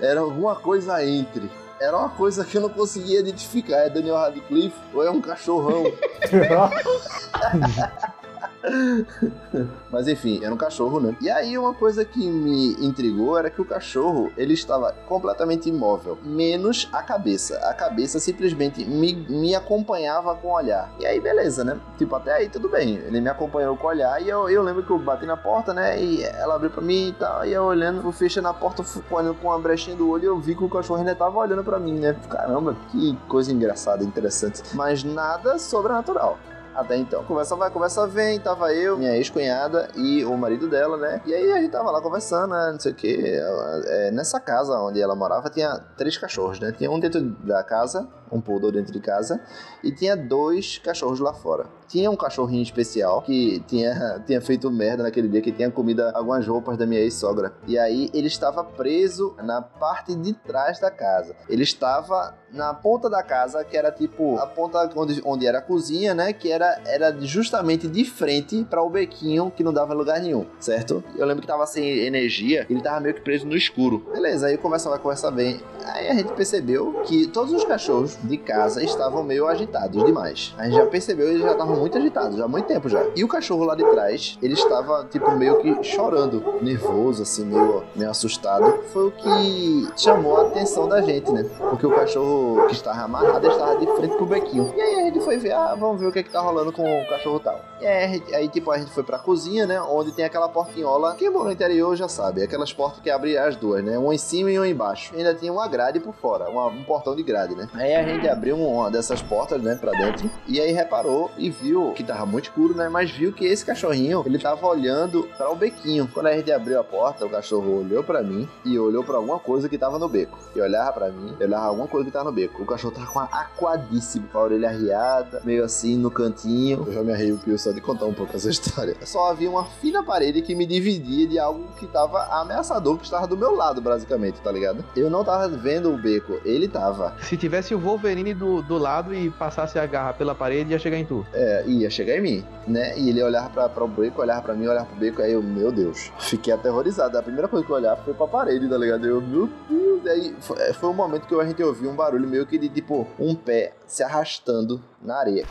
[0.00, 1.48] era alguma coisa entre.
[1.80, 3.78] Era uma coisa que eu não conseguia identificar.
[3.78, 5.84] É Daniel Radcliffe ou é um cachorrão?
[9.90, 11.16] Mas enfim, era um cachorro, né?
[11.20, 16.18] E aí uma coisa que me intrigou era que o cachorro, ele estava completamente imóvel,
[16.22, 17.58] menos a cabeça.
[17.68, 20.90] A cabeça simplesmente me, me acompanhava com o olhar.
[20.98, 21.78] E aí beleza, né?
[21.98, 22.96] Tipo, até aí tudo bem.
[22.96, 25.72] Ele me acompanhou com o olhar e eu, eu lembro que eu bati na porta,
[25.72, 26.00] né?
[26.00, 27.44] E ela abriu pra mim e tal.
[27.44, 30.64] E eu olhando, fechando a porta, olhando com uma brechinha do olho, eu vi que
[30.64, 32.16] o cachorro ainda tava olhando pra mim, né?
[32.28, 34.62] Caramba, que coisa engraçada, interessante.
[34.74, 36.38] Mas nada sobrenatural
[36.74, 37.24] até então.
[37.24, 41.20] Conversa vai, conversa vem, tava eu, minha ex-cunhada e o marido dela, né?
[41.26, 42.72] E aí a gente tava lá conversando, né?
[42.72, 43.40] Não sei o que.
[43.86, 46.72] É, nessa casa onde ela morava tinha três cachorros, né?
[46.72, 49.40] Tinha um dentro da casa, um poodle dentro de casa,
[49.82, 51.66] e tinha dois cachorros lá fora.
[51.88, 56.46] Tinha um cachorrinho especial que tinha, tinha feito merda naquele dia, que tinha comido algumas
[56.46, 57.52] roupas da minha ex-sogra.
[57.66, 61.34] E aí ele estava preso na parte de trás da casa.
[61.48, 65.62] Ele estava na ponta da casa, que era tipo a ponta onde, onde era a
[65.62, 66.32] cozinha, né?
[66.32, 71.02] Que era, era justamente de frente para o bequinho que não dava lugar nenhum, certo?
[71.16, 74.04] Eu lembro que tava sem energia, ele tava meio que preso no escuro.
[74.12, 75.60] Beleza, aí conversa vai, conversa bem.
[75.84, 80.54] Aí a gente percebeu que todos os cachorros de casa estavam meio agitados demais.
[80.58, 83.04] A gente já percebeu eles já estavam muito agitados, já há muito tempo já.
[83.14, 87.82] E o cachorro lá de trás, ele estava, tipo, meio que chorando, nervoso, assim, meio,
[87.94, 88.82] meio assustado.
[88.92, 91.44] Foi o que chamou a atenção da gente, né?
[91.58, 94.72] Porque o cachorro que estava amarrado estava de frente pro bequinho.
[94.76, 96.72] E aí a gente foi ver, ah, vamos ver o que é que tá rolando
[96.72, 97.60] com o cachorro tal.
[97.80, 99.80] E aí, aí, tipo, a gente foi pra cozinha, né?
[99.80, 101.14] Onde tem aquela portinhola.
[101.14, 103.96] Quem mora no interior já sabe, aquelas portas que abrem as duas, né?
[103.96, 105.14] Uma em cima e uma embaixo.
[105.14, 107.68] E ainda tinha uma grade por fora, uma, um portão de grade, né?
[107.74, 110.30] Aí a gente abriu uma dessas portas, né, pra dentro.
[110.46, 112.88] E aí reparou e viu que tava muito escuro, né?
[112.88, 116.08] Mas viu que esse cachorrinho, ele tava olhando para o bequinho.
[116.12, 119.38] Quando a gente abriu a porta, o cachorro olhou para mim e olhou para alguma
[119.38, 120.38] coisa que tava no beco.
[120.54, 122.62] E olhava para mim, olhava alguma coisa que tava no beco.
[122.62, 126.84] O cachorro tava com a aquadíssimo, com a orelha arriada, meio assim no cantinho.
[126.86, 128.96] Eu já me arrepio só de contar um pouco essa história.
[129.04, 133.26] Só havia uma fina parede que me dividia de algo que tava ameaçador, que estava
[133.26, 134.84] do meu lado, basicamente, tá ligado?
[134.94, 137.14] Eu não tava vendo o beco, ele tava.
[137.22, 140.96] Se tivesse o Wolverine do, do lado e passasse a garra pela parede, ia chegar
[140.96, 141.24] em tu.
[141.34, 142.98] É, ia chegar em mim, né?
[142.98, 145.42] E ele olhava pra, pra o beco, olhava pra mim, olhava pro beco, aí eu,
[145.42, 147.18] meu Deus, fiquei aterrorizado.
[147.18, 149.06] A primeira coisa que eu olhava foi pra parede, tá ligado?
[149.06, 152.46] Eu, meu Deus, aí foi, foi um momento que a gente ouviu um barulho meio
[152.46, 155.44] que de tipo um pé se arrastando na areia.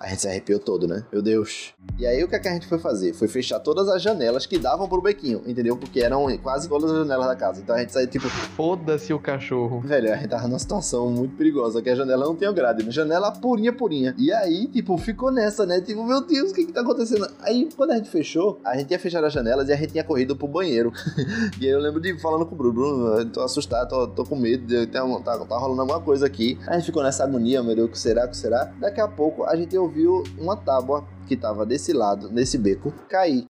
[0.00, 1.04] A gente se arrepiou todo, né?
[1.12, 1.74] Meu Deus.
[1.98, 3.12] E aí o que, é que a gente foi fazer?
[3.12, 5.76] Foi fechar todas as janelas que davam pro bequinho, entendeu?
[5.76, 7.60] Porque eram quase todas as janelas da casa.
[7.60, 8.26] Então a gente saiu tipo.
[8.30, 9.80] Foda-se o cachorro.
[9.80, 12.90] Velho, a gente tava numa situação muito perigosa, que a janela não tinha grade, né?
[12.90, 14.14] Janela purinha, purinha.
[14.16, 15.82] E aí, tipo, ficou nessa, né?
[15.82, 17.28] Tipo, meu Deus, o que que tá acontecendo?
[17.42, 20.04] Aí, quando a gente fechou, a gente ia fechar as janelas e a gente tinha
[20.04, 20.90] corrido pro banheiro.
[21.60, 24.36] e aí eu lembro de falando com o Bruno, Bruno, tô assustado, tô, tô com
[24.36, 24.86] medo, tem,
[25.22, 26.58] tá, tá rolando alguma coisa aqui.
[26.66, 28.72] A gente ficou nessa agonia, meu Deus, o que será, o que será?
[28.80, 29.89] Daqui a pouco a gente ouviu
[30.38, 33.46] uma tábua que tava desse lado, nesse beco, cair.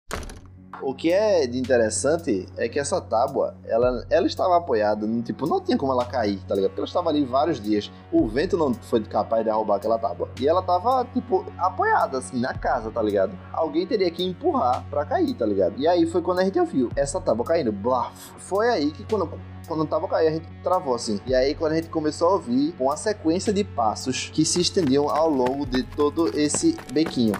[0.82, 5.46] O que é de interessante é que essa tábua, ela, ela estava apoiada, no, tipo,
[5.46, 6.70] não tinha como ela cair, tá ligado?
[6.70, 7.90] Porque ela estava ali vários dias.
[8.12, 10.28] O vento não foi capaz de derrubar aquela tábua.
[10.40, 13.36] E ela tava, tipo, apoiada, assim, na casa, tá ligado?
[13.52, 15.74] Alguém teria que empurrar pra cair, tá ligado?
[15.78, 18.14] E aí foi quando a gente ouviu essa tábua caindo, blaf.
[18.38, 19.26] Foi aí que quando
[19.66, 21.20] quando tava caindo, a gente travou assim.
[21.26, 25.10] E aí, quando a gente começou a ouvir uma sequência de passos que se estendiam
[25.10, 27.34] ao longo de todo esse bequinho.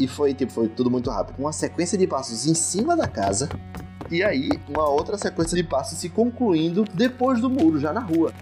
[0.00, 1.38] E foi, tipo, foi tudo muito rápido.
[1.38, 3.50] Uma sequência de passos em cima da casa.
[4.10, 8.32] E aí, uma outra sequência de passos se concluindo depois do muro, já na rua.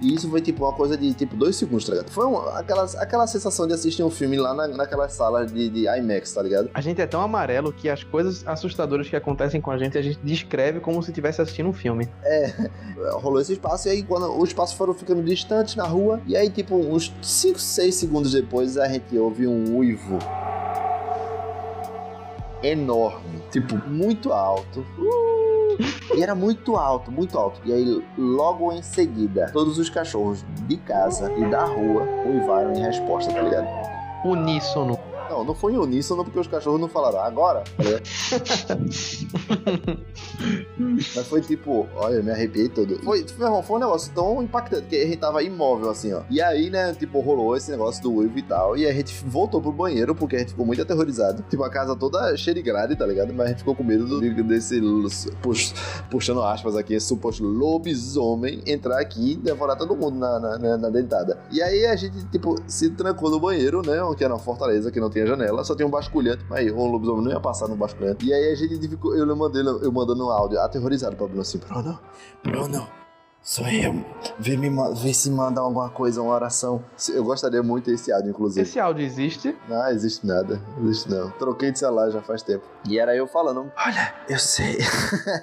[0.00, 2.10] E isso foi tipo uma coisa de tipo dois segundos, tá ligado?
[2.10, 5.86] Foi uma, aquela, aquela sensação de assistir um filme lá na, naquela sala de, de
[5.86, 6.70] IMAX, tá ligado?
[6.72, 10.02] A gente é tão amarelo que as coisas assustadoras que acontecem com a gente, a
[10.02, 12.08] gente descreve como se estivesse assistindo um filme.
[12.24, 12.70] É,
[13.20, 16.48] rolou esse espaço e aí quando os passos foram ficando distantes na rua, e aí
[16.48, 20.18] tipo uns 5, 6 segundos depois a gente ouve um uivo
[22.62, 24.80] enorme, tipo, muito alto.
[24.98, 25.50] Uh!
[26.14, 27.60] E era muito alto, muito alto.
[27.64, 32.80] E aí, logo em seguida, todos os cachorros de casa e da rua uivaram em
[32.80, 33.66] resposta, tá ligado?
[34.24, 34.98] Uníssono.
[35.40, 37.64] Não, Não, foi em uníssono porque os cachorros não falaram agora.
[37.76, 38.76] tá?
[40.78, 42.98] Mas foi tipo, olha, eu me arrepiei todo.
[43.02, 46.22] Foi, irmão, foi um negócio tão impactante que a gente tava imóvel assim, ó.
[46.30, 48.76] E aí, né, tipo, rolou esse negócio do uivo e tal.
[48.76, 51.44] E a gente voltou pro banheiro porque a gente ficou muito aterrorizado.
[51.50, 53.32] Tipo, a casa toda cheia de grade, tá ligado?
[53.32, 54.80] Mas a gente ficou com medo do, desse,
[55.42, 55.74] pux-
[56.10, 60.76] puxando aspas aqui, esse suposto lobisomem entrar aqui e devorar todo mundo na, na, na-
[60.78, 61.38] na dentada.
[61.50, 63.98] E aí a gente, tipo, se trancou no banheiro, né?
[64.16, 66.44] Que era uma fortaleza que não tinha janela, só tinha um basculhante.
[66.48, 68.26] Mas aí, o lobisomem não ia passar no basculhante.
[68.26, 71.58] E aí a gente ficou, eu mandei, eu mandando um áudio aterrorizado pra Bruno assim,
[71.58, 71.98] Bruno,
[72.42, 72.88] Bruno.
[73.42, 74.04] Sou eu.
[74.38, 76.84] Vê, me, vê se manda alguma coisa, uma oração.
[77.08, 78.60] Eu gostaria muito desse áudio, inclusive.
[78.60, 79.56] Esse áudio existe.
[79.66, 80.60] Não, existe nada.
[80.82, 81.30] Existe não.
[81.30, 82.64] Troquei de celular já faz tempo.
[82.86, 83.72] E era eu falando.
[83.76, 84.78] Olha, eu sei.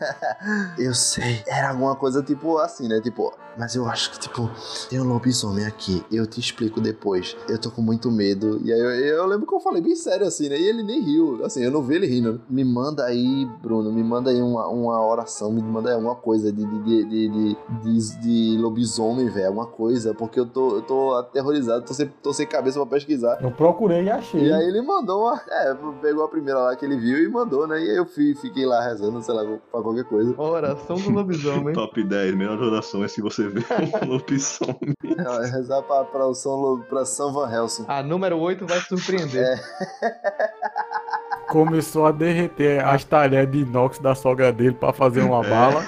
[0.78, 1.44] eu sei.
[1.48, 3.02] Era alguma coisa tipo assim, né?
[3.02, 4.50] Tipo, mas eu acho que, tipo,
[4.90, 6.06] tem um lobisomem aqui.
[6.12, 7.36] Eu te explico depois.
[7.50, 8.62] Eu tô com muito medo.
[8.64, 10.60] E aí eu, eu lembro que eu falei bem sério assim, né?
[10.60, 11.44] E ele nem riu.
[11.44, 12.40] Assim, eu não vi ele rindo.
[12.48, 16.52] Me manda aí, Bruno, me manda aí uma, uma oração, me manda aí alguma coisa
[16.52, 17.58] de, de, de, de,
[17.94, 19.48] de, de- lobisomem, velho.
[19.48, 20.14] Alguma coisa.
[20.14, 23.38] Porque eu tô, eu tô aterrorizado, tô sem, tô sem cabeça pra pesquisar.
[23.42, 24.42] Eu procurei e achei.
[24.48, 25.42] E aí ele mandou uma.
[25.50, 27.80] É, pegou a primeira lá que ele viu e mandou, né?
[27.80, 30.34] E aí eu fui, fiquei lá rezando, sei lá, pra qualquer coisa.
[30.40, 31.74] Oração do lobisomem.
[31.76, 33.62] Top 10 melhores orações se você vê
[34.04, 34.94] um lobisomem.
[35.04, 37.86] É, Rezar pra, pra, o São, Lo- pra São Van Helsing.
[37.88, 39.60] A número 8 vai surpreender.
[41.50, 45.50] Começou a derreter as talheres de inox da sogra dele pra fazer uma É.
[45.50, 45.86] bala.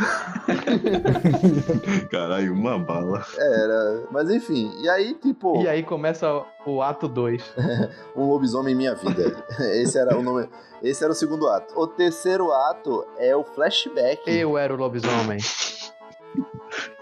[2.10, 3.26] Caralho, uma bala.
[3.38, 4.04] Era.
[4.12, 7.44] Mas enfim, e aí, tipo, E aí começa o ato 2.
[8.16, 9.46] um lobisomem em minha vida.
[9.76, 10.50] Esse era o nome.
[10.82, 11.78] Esse era o segundo ato.
[11.80, 14.22] O terceiro ato é o flashback.
[14.28, 15.40] Eu era o lobisomem.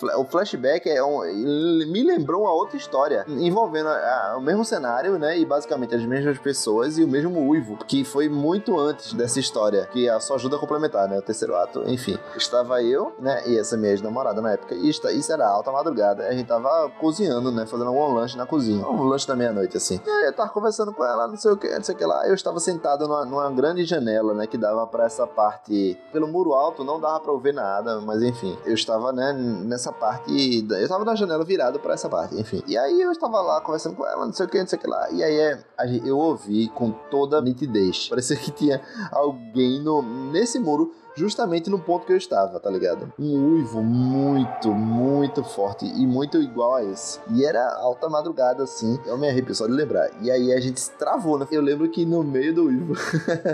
[0.00, 4.40] O, fla- o flashback é um, me lembrou uma outra história envolvendo a- a- o
[4.40, 5.38] mesmo cenário, né?
[5.38, 9.86] E basicamente as mesmas pessoas e o mesmo uivo, que foi muito antes dessa história,
[9.92, 11.18] que a- só ajuda a complementar, né?
[11.18, 12.18] O terceiro ato, enfim.
[12.36, 13.42] Estava eu, né?
[13.46, 14.74] E essa minha ex-namorada na época.
[14.74, 16.26] E esta- isso era alta madrugada.
[16.26, 17.66] A gente tava cozinhando, né?
[17.66, 18.86] Fazendo algum lanche na cozinha.
[18.86, 20.00] Um lanche da meia-noite, assim.
[20.06, 22.26] E eu tava conversando com ela, não sei o que, não sei o que lá.
[22.26, 24.46] Eu estava sentado numa, numa grande janela, né?
[24.46, 25.98] Que dava pra essa parte.
[26.12, 28.56] Pelo muro alto, não dava pra eu ver nada, mas enfim.
[28.64, 29.32] Eu estava, né?
[29.32, 30.62] Nessa parte.
[30.62, 32.62] da- Eu estava na janela virado pra essa parte, enfim.
[32.66, 34.82] E aí eu estava lá conversando com ela, não sei o que, não sei o
[34.82, 35.10] que lá.
[35.10, 35.64] E aí é,
[36.04, 38.08] eu ouvi com toda nitidez.
[38.08, 38.80] Parecia que tinha
[39.12, 40.92] alguém no, nesse muro.
[41.14, 43.12] Justamente no ponto que eu estava, tá ligado?
[43.18, 47.18] Um uivo muito, muito forte e muito igual a esse.
[47.32, 48.98] E era alta madrugada, assim.
[49.06, 50.10] Eu me arrepio só de lembrar.
[50.22, 51.46] E aí a gente travou, né?
[51.50, 52.94] Eu lembro que no meio do uivo,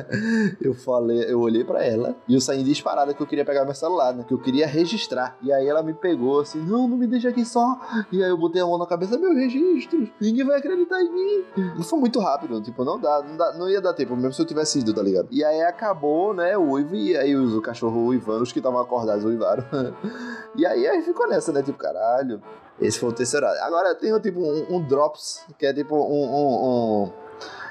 [0.61, 3.75] eu falei, eu olhei pra ela e eu saí disparada que eu queria pegar meu
[3.75, 4.25] celular, né?
[4.27, 5.37] Que eu queria registrar.
[5.43, 7.79] E aí ela me pegou assim, não, não me deixa aqui só.
[8.13, 11.45] E aí eu botei a mão na cabeça, meu registro, ninguém vai acreditar em mim.
[11.83, 14.47] Foi muito rápido, tipo, não dá, não dá, não ia dar tempo, mesmo se eu
[14.47, 15.29] tivesse ido, tá ligado?
[15.31, 19.25] E aí acabou, né, o uivo, e aí os cachorros uivando, os que estavam acordados
[19.25, 19.65] uivaram.
[20.57, 22.41] e aí aí ficou nessa, né, tipo, caralho.
[22.81, 23.47] Esse foi o terceiro.
[23.63, 27.13] Agora tenho, tipo, um, um Drops, que é tipo um- um- um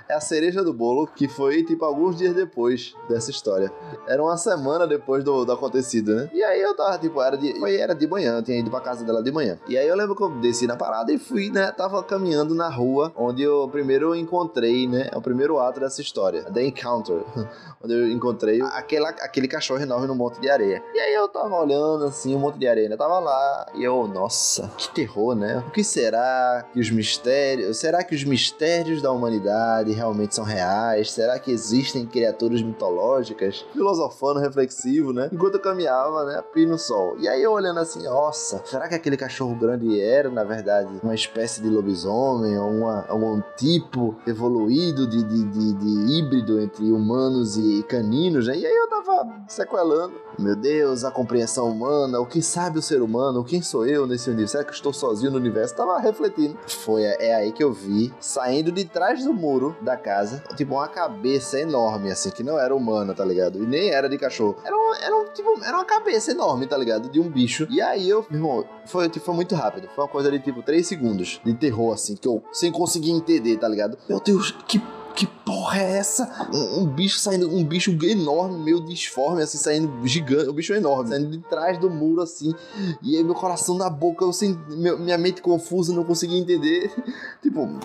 [0.08, 3.72] é a cereja do bolo, que foi, tipo, alguns dias depois dessa história.
[4.08, 6.30] Era uma semana depois do, do acontecido, né?
[6.34, 8.80] E aí eu tava, tipo, era de, foi, era de manhã, eu tinha ido pra
[8.80, 9.58] casa dela de manhã.
[9.68, 11.72] E aí eu lembro que eu desci na parada e fui, né?
[11.72, 15.10] Tava caminhando na rua, onde eu primeiro encontrei, né?
[15.12, 17.24] É o primeiro ato dessa história, The Encounter.
[17.86, 20.84] onde eu encontrei aquela, aquele cachorro enorme no monte de areia.
[20.94, 22.98] E aí eu tava olhando, assim, um monte de areia, né?
[22.98, 25.64] Tava lá, e eu, nossa, que terror, né?
[25.68, 27.78] O que será que os mistérios...
[27.78, 31.12] Será que os mistérios da humanidade realmente são reais?
[31.12, 33.66] Será que existem criaturas mitológicas?
[33.96, 35.30] Filosofando, reflexivo, né?
[35.32, 36.44] Enquanto eu caminhava, né?
[36.54, 37.16] Pi no sol.
[37.18, 41.16] E aí eu olhando assim, nossa, será que aquele cachorro grande era, na verdade, uma
[41.16, 42.58] espécie de lobisomem?
[42.58, 48.58] Ou uma, algum tipo evoluído de, de, de, de híbrido entre humanos e caninos, né?
[48.58, 50.14] E aí eu tava sequelando.
[50.38, 54.30] Meu Deus, a compreensão humana, o que sabe o ser humano, quem sou eu nesse
[54.30, 54.52] universo?
[54.52, 55.76] Será que estou sozinho no universo?
[55.76, 56.58] Tava refletindo.
[56.68, 60.88] Foi, é aí que eu vi, saindo de trás do muro da casa, tipo uma
[60.88, 63.64] cabeça enorme, assim, que não era humana, tá ligado?
[63.64, 64.58] E nem era de cachorro.
[64.64, 67.10] Era, era, um, tipo, era uma cabeça enorme, tá ligado?
[67.10, 67.68] De um bicho.
[67.70, 69.88] E aí eu, meu irmão, foi, tipo, foi muito rápido.
[69.96, 73.58] Foi uma coisa de tipo 3 segundos de terror, assim, que eu sem conseguir entender,
[73.58, 73.98] tá ligado?
[74.10, 74.82] Meu Deus, que
[75.16, 76.50] que porra é essa?
[76.54, 81.08] Um, um bicho saindo, um bicho enorme, meio disforme, assim, saindo gigante, um bicho enorme,
[81.08, 82.54] saindo de trás do muro, assim.
[83.02, 86.92] E aí meu coração na boca, eu sem, meu- minha mente confusa, não conseguia entender.
[87.42, 87.80] tipo,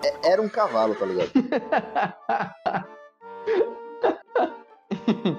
[0.00, 1.30] é- era um cavalo, tá ligado?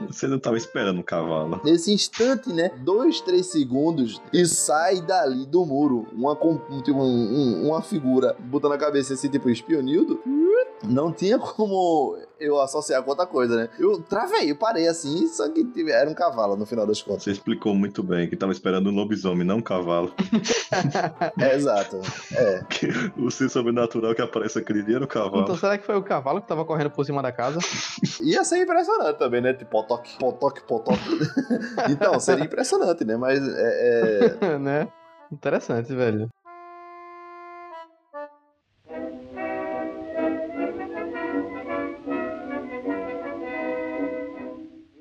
[0.08, 1.62] Você não tava esperando um cavalo.
[1.64, 2.72] Nesse instante, né?
[2.80, 6.36] Dois, três segundos e sai dali do muro uma,
[6.84, 7.04] tipo, um-
[7.64, 10.20] um- uma figura botando a cabeça assim, tipo, espionildo.
[10.84, 13.70] Não tinha como eu associar com outra coisa, né?
[13.80, 17.24] Eu travei, eu parei assim, só que era um cavalo no final das contas.
[17.24, 20.14] Você explicou muito bem que tava esperando um lobisomem, não um cavalo.
[21.40, 22.02] É, exato.
[22.34, 22.62] É.
[23.18, 25.44] O ser sobrenatural que aparece aquele dia era o cavalo.
[25.44, 27.60] Então será que foi o cavalo que tava correndo por cima da casa?
[28.22, 29.54] Ia ser impressionante também, né?
[29.54, 31.00] Tipo, potoque, potoque, potoque.
[31.90, 33.18] então, seria impressionante, né?
[33.18, 34.88] Mas é, é, né?
[35.32, 36.30] Interessante, velho.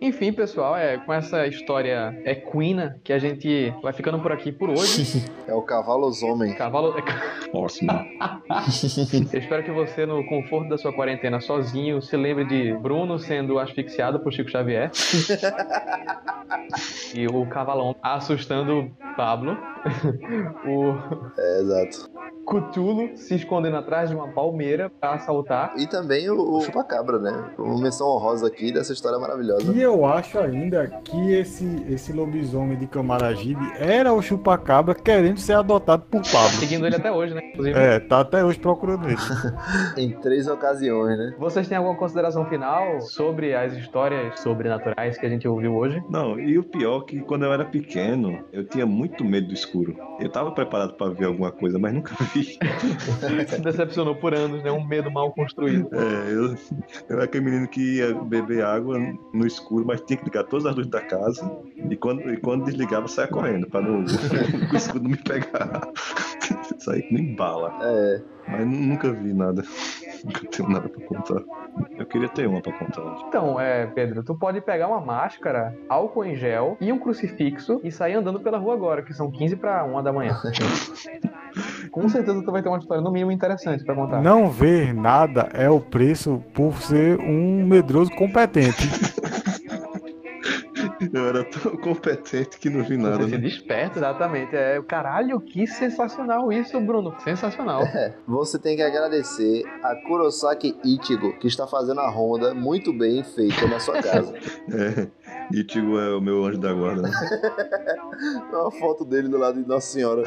[0.07, 4.71] Enfim, pessoal, é com essa história equina que a gente vai ficando por aqui por
[4.71, 5.25] hoje.
[5.49, 6.55] é o cavalo homem.
[6.55, 6.95] Cavalo.
[7.51, 7.91] Próximo.
[9.33, 13.59] Eu espero que você, no conforto da sua quarentena sozinho, se lembre de Bruno sendo
[13.59, 14.93] asfixiado por Chico Xavier.
[17.13, 19.59] e o cavalão assustando Pablo.
[20.65, 20.95] o
[21.37, 22.16] É, exato.
[22.47, 25.75] Cutulo se escondendo atrás de uma palmeira pra assaltar.
[25.77, 27.51] E também o, o chupacabra, né?
[27.59, 29.73] Uma menção honrosa aqui dessa história maravilhosa.
[29.73, 35.55] E eu acho ainda que esse, esse lobisomem de Camaragibe era o chupacabra querendo ser
[35.55, 36.51] adotado por Pablo.
[36.51, 37.41] Seguindo ele até hoje, né?
[37.53, 37.77] Inclusive.
[37.77, 39.17] É, tá até hoje procurando ele.
[39.99, 41.35] Em três ocasiões, né?
[41.41, 46.01] Vocês têm alguma consideração final sobre as histórias sobrenaturais que a gente ouviu hoje?
[46.09, 49.55] Não, e o pior é que quando eu era pequeno, eu tinha muito medo do
[49.55, 49.97] escuro.
[50.21, 52.36] Eu tava preparado pra ver alguma coisa, mas nunca vi.
[53.49, 54.71] Se decepcionou por anos, né?
[54.71, 55.89] Um medo mal construído.
[55.93, 56.57] É, eu, eu
[57.11, 58.99] era aquele menino que ia beber água
[59.33, 61.51] no escuro, mas tinha que ligar todas as luzes da casa.
[61.91, 64.01] E quando, e quando desligava, saia correndo, pra não,
[64.73, 65.89] o escuro não me pegar.
[66.79, 67.73] Sair que nem bala.
[67.83, 68.23] É.
[68.49, 69.63] Mas nu- nunca vi nada.
[70.25, 71.43] Nunca tenho nada pra contar.
[71.99, 73.03] Eu queria ter uma pra contar.
[73.27, 77.91] Então, é, Pedro, tu pode pegar uma máscara, álcool em gel e um crucifixo e
[77.91, 80.37] sair andando pela rua agora, que são 15 pra 1 da manhã.
[81.97, 84.21] Com certeza tu vai ter uma história no mínimo interessante pra contar.
[84.21, 88.87] Não ver nada é o preço por ser um medroso competente.
[91.17, 93.17] Eu era tão competente que não vi nada.
[93.19, 93.39] Você se né?
[93.39, 94.55] desperta, exatamente.
[94.55, 97.15] É, caralho, que sensacional isso, Bruno.
[97.25, 97.83] Sensacional.
[98.29, 103.67] Você tem que agradecer a Kurosaki Ichigo, que está fazendo a ronda muito bem feita
[103.67, 104.35] na sua casa.
[104.69, 105.09] É.
[105.53, 107.03] Ichigo é o meu anjo da guarda.
[107.03, 107.11] né?
[108.53, 110.23] Uma foto dele do lado de Nossa Senhora.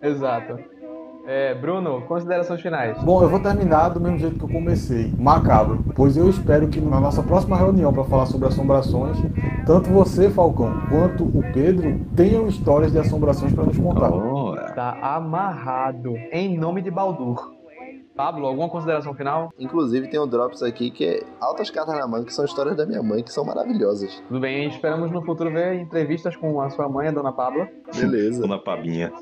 [0.00, 0.58] Exato.
[1.26, 2.96] É, Bruno, considerações finais.
[3.02, 6.80] Bom, eu vou terminar do mesmo jeito que eu comecei, macabro, pois eu espero que
[6.80, 9.16] na nossa próxima reunião para falar sobre assombrações,
[9.66, 14.12] tanto você, Falcão, quanto o Pedro tenham histórias de assombrações para nos contar.
[14.12, 16.14] Oh, Tá amarrado.
[16.30, 17.56] Em nome de Baldur.
[18.16, 19.50] Pablo, alguma consideração final?
[19.58, 22.86] Inclusive tem um Drops aqui que é Altas Cartas na Manga, que são histórias da
[22.86, 24.22] minha mãe, que são maravilhosas.
[24.26, 27.68] Tudo bem, esperamos no futuro ver entrevistas com a sua mãe, a dona Pablo.
[27.94, 28.40] Beleza.
[28.40, 29.12] tô na pabinha.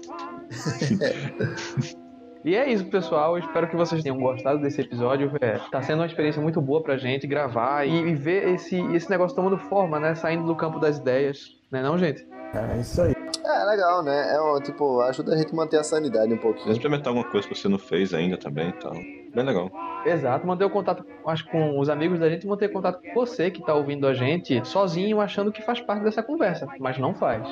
[2.45, 3.39] E é isso, pessoal.
[3.39, 5.33] Eu espero que vocês tenham gostado desse episódio.
[5.41, 9.09] É, tá sendo uma experiência muito boa pra gente gravar e, e ver esse, esse
[9.09, 10.15] negócio tomando forma, né?
[10.15, 11.57] Saindo do campo das ideias.
[11.73, 12.29] Né não, gente?
[12.53, 13.15] É isso aí.
[13.45, 14.35] É legal, né?
[14.35, 16.71] É um, tipo, ajuda a gente a manter a sanidade um pouquinho.
[16.71, 18.93] experimentar alguma coisa que você não fez ainda também, então.
[18.93, 19.71] Bem legal.
[20.05, 20.47] Exato.
[20.47, 23.65] Manter o contato, acho, com os amigos da gente e manter contato com você que
[23.65, 26.67] tá ouvindo a gente sozinho, achando que faz parte dessa conversa.
[26.79, 27.43] Mas não faz.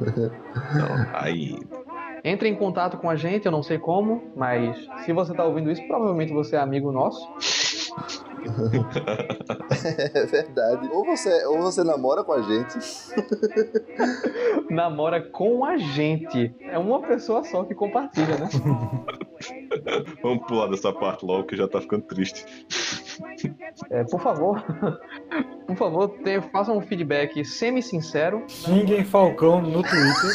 [0.00, 1.58] Então, aí.
[2.24, 5.70] Entre em contato com a gente, eu não sei como, mas se você tá ouvindo
[5.70, 7.28] isso, provavelmente você é amigo nosso.
[10.14, 10.88] É verdade.
[10.92, 12.78] Ou você, ou você namora com a gente.
[14.70, 16.54] Namora com a gente.
[16.60, 18.48] É uma pessoa só que compartilha, né?
[20.22, 22.44] Vamos pular dessa parte logo que já tá ficando triste.
[23.90, 24.62] É, por favor,
[25.66, 28.44] por favor, te, façam um feedback semi-sincero.
[28.48, 30.30] Xinguem Falcão no Twitter.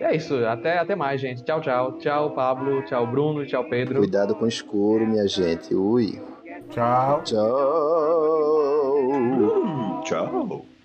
[0.00, 1.42] E é isso, até, até mais, gente.
[1.42, 1.98] Tchau, tchau.
[1.98, 2.82] Tchau, Pablo.
[2.82, 3.44] Tchau, Bruno.
[3.46, 3.98] Tchau, Pedro.
[3.98, 5.74] Cuidado com o escuro, minha gente.
[5.74, 6.20] Ui.
[6.70, 7.22] Tchau.
[7.24, 7.44] Tchau.
[10.04, 10.77] Tchau.